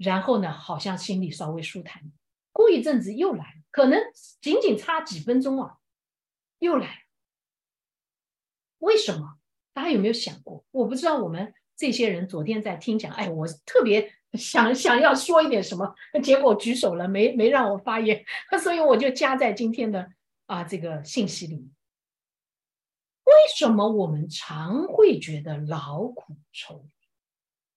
[0.04, 2.02] 然后呢，好像心里稍微舒坦，
[2.52, 4.02] 过一阵子又来，可能
[4.41, 5.78] 仅仅差几分钟啊，
[6.58, 7.04] 又来。
[8.80, 9.38] 为什么？
[9.74, 10.66] 大家有没有想过？
[10.72, 15.93] 我不知道我们这些人昨天在听讲，哎，我特别想想要说一点什么，
[16.24, 18.26] 结果举手了，没没让我发言，
[18.60, 20.12] 所以我就加在今天的
[20.47, 21.70] 啊这个信息里。
[23.24, 26.88] 为什么我们常会觉得劳苦愁？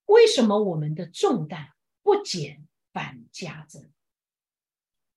[0.06, 1.73] 为什么我们的重担？
[2.04, 3.90] 不减反加增，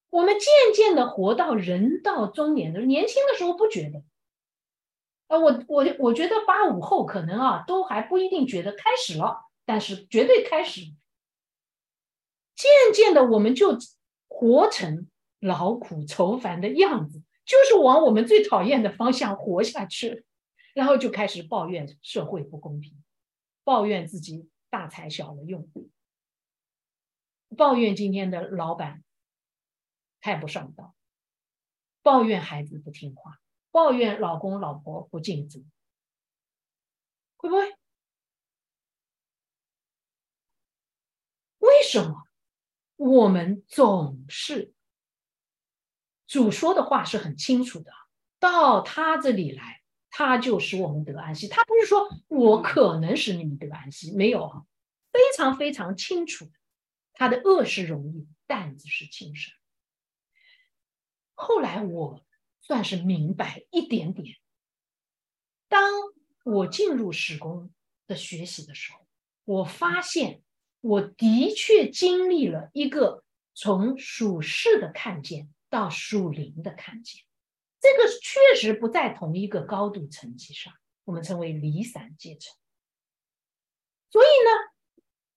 [0.10, 4.04] 我们渐渐的活到人到中年的年轻的时候不觉得，
[5.28, 10.82] 啊，我我我觉得八五后可能啊都还不一定觉得开始了，但是绝对开始。
[12.56, 13.78] 渐渐的我们就
[14.28, 15.08] 活成
[15.40, 20.26] 劳苦愁烦的样子，就是往我们最讨厌的方向活下去，
[20.74, 23.04] 然后就开始抱怨社会不公平，
[23.66, 25.70] 抱怨自己大材小用。
[27.56, 29.04] 抱怨今天的老板
[30.20, 30.96] 太不上道，
[32.02, 33.40] 抱怨孩子不听话，
[33.72, 35.64] 抱怨老公老婆不尽责，
[37.38, 37.76] 会不会？
[41.60, 42.24] 为什么
[42.96, 44.74] 我们总是
[46.26, 47.92] 主说的话是很清楚的？
[48.40, 51.48] 到他这里来，他就使我们得安息。
[51.48, 54.68] 他不是说我可能使你们得安息，没有，
[55.12, 56.50] 非常非常清楚。
[57.20, 59.52] 他的恶是容易，担子是轻省。
[61.34, 62.24] 后来我
[62.62, 64.38] 算是明白一点点。
[65.68, 65.92] 当
[66.46, 67.74] 我进入史工
[68.06, 69.00] 的学习的时候，
[69.46, 70.44] 我发现
[70.80, 73.24] 我的确经历了一个
[73.56, 77.24] 从属世的看见到属灵的看见，
[77.82, 80.72] 这个确实不在同一个高度层级上，
[81.06, 82.56] 我们称为离散阶层。
[84.12, 84.77] 所以呢。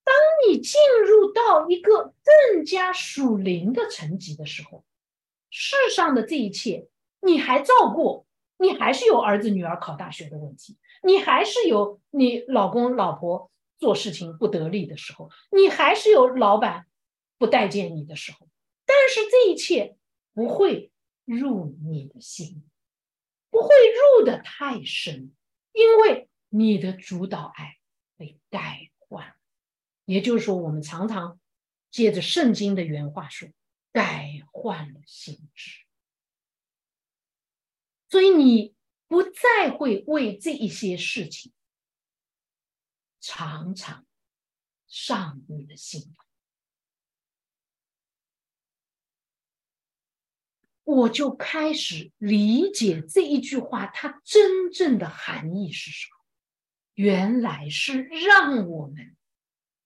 [0.03, 0.15] 当
[0.47, 4.83] 你进入到一个更加属灵的层级的时候，
[5.49, 6.87] 世上的这一切
[7.21, 8.25] 你还照顾，
[8.57, 16.87] 你还是有儿子女儿考大学的问题，你还是有你老公老婆做事情不得力的时候，你还是有老板
[17.37, 18.47] 不待见你的时候，
[18.85, 19.97] 但是这一切
[20.33, 20.91] 不会
[21.25, 22.63] 入你的心，
[23.49, 23.69] 不会
[24.19, 25.31] 入的太深，
[25.73, 27.77] 因为你的主导爱
[28.17, 28.90] 被带。
[30.11, 31.39] 也就是说，我们常常
[31.89, 33.49] 借着圣经的原话说，
[33.93, 35.85] 改换了心智。
[38.09, 38.75] 所以你
[39.07, 41.53] 不再会为这一些事情
[43.21, 44.05] 常常
[44.87, 46.13] 上你的心。
[50.83, 56.17] 我就开始理解这一句话，它真正的含义是什么？
[56.95, 59.15] 原来是让我们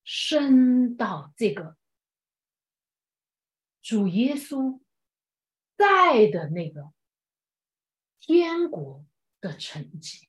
[0.05, 1.75] 升到这个
[3.81, 4.79] 主耶稣
[5.75, 6.93] 在的那个。
[8.27, 9.05] 天国
[9.39, 10.27] 的成绩，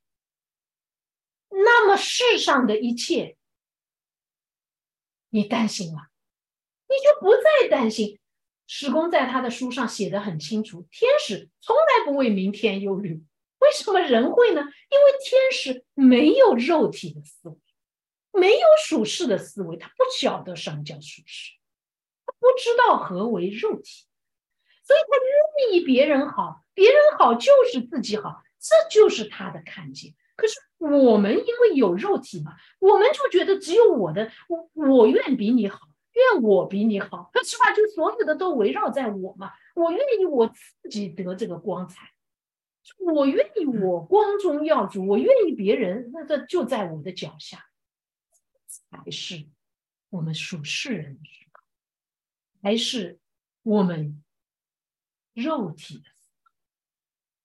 [1.49, 3.39] 那么世上的一切，
[5.31, 6.09] 你担心吗？
[6.89, 8.21] 你就不再担心。
[8.67, 13.25] 史公在他的书上写的很清楚：天使从来不为明天忧虑。
[13.61, 14.61] 为什么人会呢？
[14.61, 17.57] 因为天使没有肉体的思维，
[18.39, 21.53] 没有属世的思维，他不晓得什么叫属世，
[22.25, 24.07] 他不知道何为肉体，
[24.85, 26.63] 所以他愿意别人好。
[26.75, 30.13] 别人好就是自己好，这就是他的看见。
[30.37, 35.79] 可是我们因为有肉体嘛，我们就觉得只有我的，我我愿比你好，
[36.13, 39.53] 愿我比你好，那起码就所有的都围绕在我嘛。
[39.75, 42.11] 我愿意我自己得这个光彩，
[42.99, 47.65] 我愿意我光宗耀祖，我愿意别人那这就在我的脚下，
[48.91, 49.47] 才是
[50.11, 51.63] 我们属世人的时候，
[52.63, 53.19] 还是
[53.63, 54.23] 我们
[55.35, 56.05] 肉体的。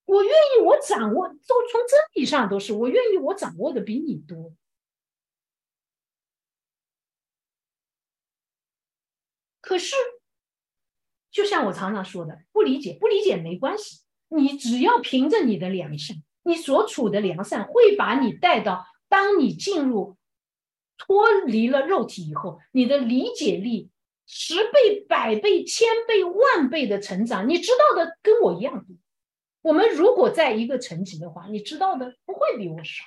[0.05, 4.53] 我愿意，我掌握，都从真理上都是我愿意，我掌握的比你多。
[9.61, 9.95] 可是，
[11.29, 20.17] 就像我常常说的，不理解，不理解没关系，你只要凭着你的良善，你所处的良善会把你带到，当你进入
[21.05, 23.89] 脱离了肉体以后，你的理解力
[24.25, 28.95] 十倍、百倍、千倍、万倍的成长，你知道的跟我一样多。
[29.61, 33.03] 我们如果在一个层级的话，你知道的不会比我少。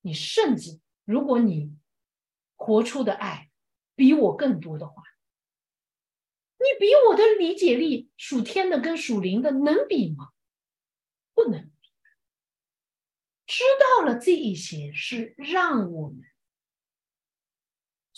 [0.00, 1.72] 你甚至如果你
[2.54, 3.50] 活出的爱
[3.94, 5.02] 比我更多的话，
[6.58, 10.30] 你比我的理解力属天的跟属灵的能比吗？
[11.34, 11.70] 不能。
[13.46, 16.22] 知道了这一些，是让我们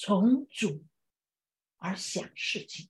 [0.01, 0.87] 从主
[1.79, 2.89] 而想事情，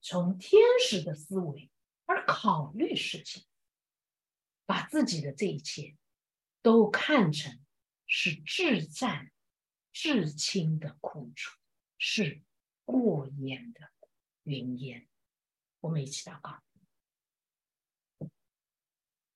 [0.00, 1.70] 从天使的思维
[2.06, 3.44] 而考虑事情。
[4.66, 5.96] 把自己的这一切
[6.60, 7.64] 都看成
[8.06, 9.30] 是至赞、
[9.92, 11.56] 至轻的苦楚，
[11.98, 12.42] 是
[12.84, 13.92] 过眼的
[14.42, 15.06] 云烟。
[15.80, 16.64] 我们一起祷告：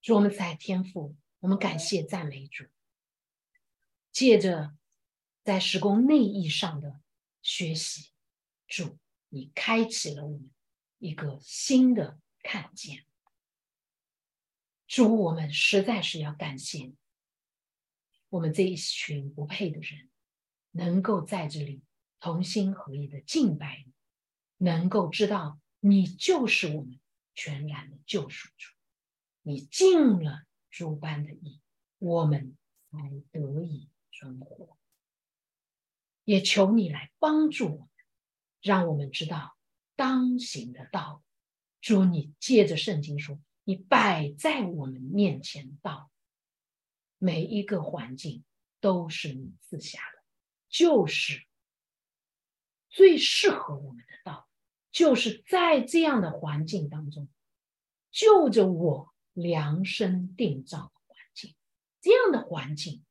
[0.01, 2.65] 主，我们在天父，我们感谢赞美主。
[4.11, 4.77] 借着
[5.49, 7.01] 在施工内意上的
[7.41, 8.11] 学习，
[8.67, 8.99] 主，
[9.31, 10.51] 你开启了我们
[10.99, 13.07] 一个新的看见。
[14.87, 16.95] 主，我们实在是要感谢你，
[18.29, 20.11] 我们这一群不配的人，
[20.71, 21.81] 能够在这里
[22.21, 23.95] 同心合意的敬拜你，
[24.59, 27.01] 能够知道你就是我们
[27.35, 28.75] 全然的救赎主，
[29.41, 31.63] 你尽了诸般的义，
[31.97, 32.55] 我们
[32.91, 32.99] 才
[33.33, 34.77] 得以存活。
[36.29, 37.89] 也求你来帮助我们，
[38.61, 39.57] 让我们知道
[39.97, 41.23] 当行的道。
[41.81, 43.41] 主，你借着圣经说。
[43.65, 46.11] 你摆在我们面前道，
[47.19, 48.45] 每一个环境
[48.81, 50.23] 都是你赐下的，
[50.69, 51.47] 就是
[52.89, 54.49] 最适合我们的道，
[54.91, 57.29] 就是在这样的环境当中，
[58.11, 61.55] 就着我量身定造的环境，
[62.01, 63.05] 这样的环境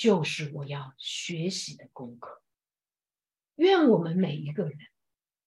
[0.00, 2.42] 就是我要学习的功课。
[3.56, 4.78] 愿我们每一个人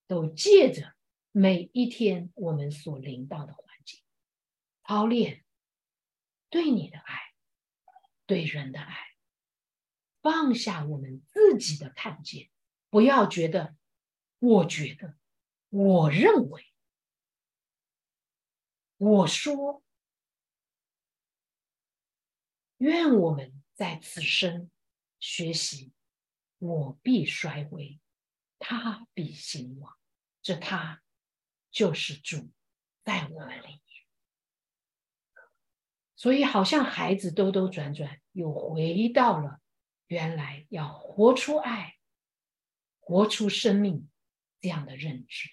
[0.05, 0.93] 都借着
[1.31, 4.03] 每一天我们所领到的环境。
[4.83, 5.43] 操练
[6.51, 7.15] 对你的爱，
[8.27, 8.95] 对人的爱，
[10.21, 12.51] 放下我们自己的看见，
[12.91, 13.75] 不要觉得，
[14.37, 15.17] 我觉得，
[15.69, 16.63] 我认为，
[18.97, 19.83] 我说，
[22.77, 24.69] 愿我们在此生
[25.19, 25.93] 学习，
[26.59, 27.99] 我必衰微，
[28.59, 29.97] 他必兴旺。
[30.41, 31.01] 这他
[31.71, 32.51] 就是主
[33.03, 33.79] 在我们里面。
[36.15, 39.59] 所以，好像孩子兜兜转转，又回到了
[40.07, 41.95] 原来要活出爱、
[42.99, 44.09] 活出生命
[44.61, 45.49] 这样的认知。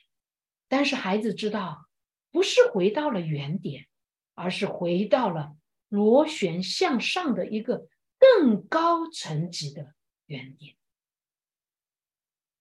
[0.68, 1.88] 但是，孩子知道，
[2.30, 3.88] 不是回到了原点，
[4.34, 5.56] 而是回到了
[5.88, 7.88] 螺旋向上的一个
[8.20, 10.76] 更高层级的原点。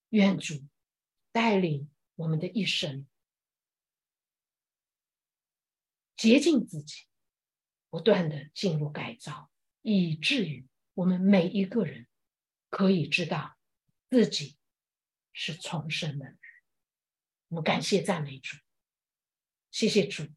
[0.10, 0.65] 愿主
[1.31, 3.06] 带领我们的一生，
[6.15, 7.03] 洁净自己。
[7.91, 9.49] 不断的进入改造，
[9.81, 12.07] 以至于我们每一个人
[12.69, 13.57] 可以知道
[14.11, 14.60] 自己
[15.34, 16.38] 是重生的。
[17.48, 18.57] 我们感谢赞美主，
[19.72, 20.27] 谢谢主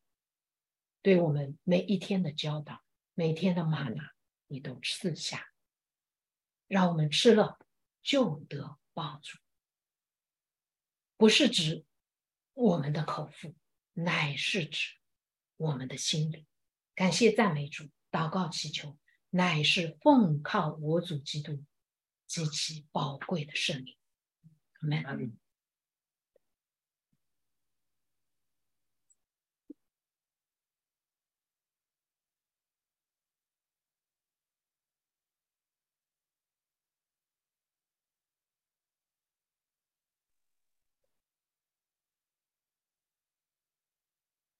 [1.02, 2.82] 对我们每一天的教导，
[3.12, 4.11] 每天的玛拿
[4.52, 5.48] 你都赐下，
[6.68, 7.58] 让我们吃了
[8.02, 9.38] 就得帮助。
[11.16, 11.86] 不是指
[12.52, 13.56] 我们的口腹，
[13.94, 14.98] 乃是指
[15.56, 16.46] 我们的心灵。
[16.94, 18.98] 感谢赞美主，祷告祈求，
[19.30, 21.64] 乃是奉靠我主基督
[22.26, 23.96] 极其宝贵的圣名。
[25.06, 25.41] 阿门。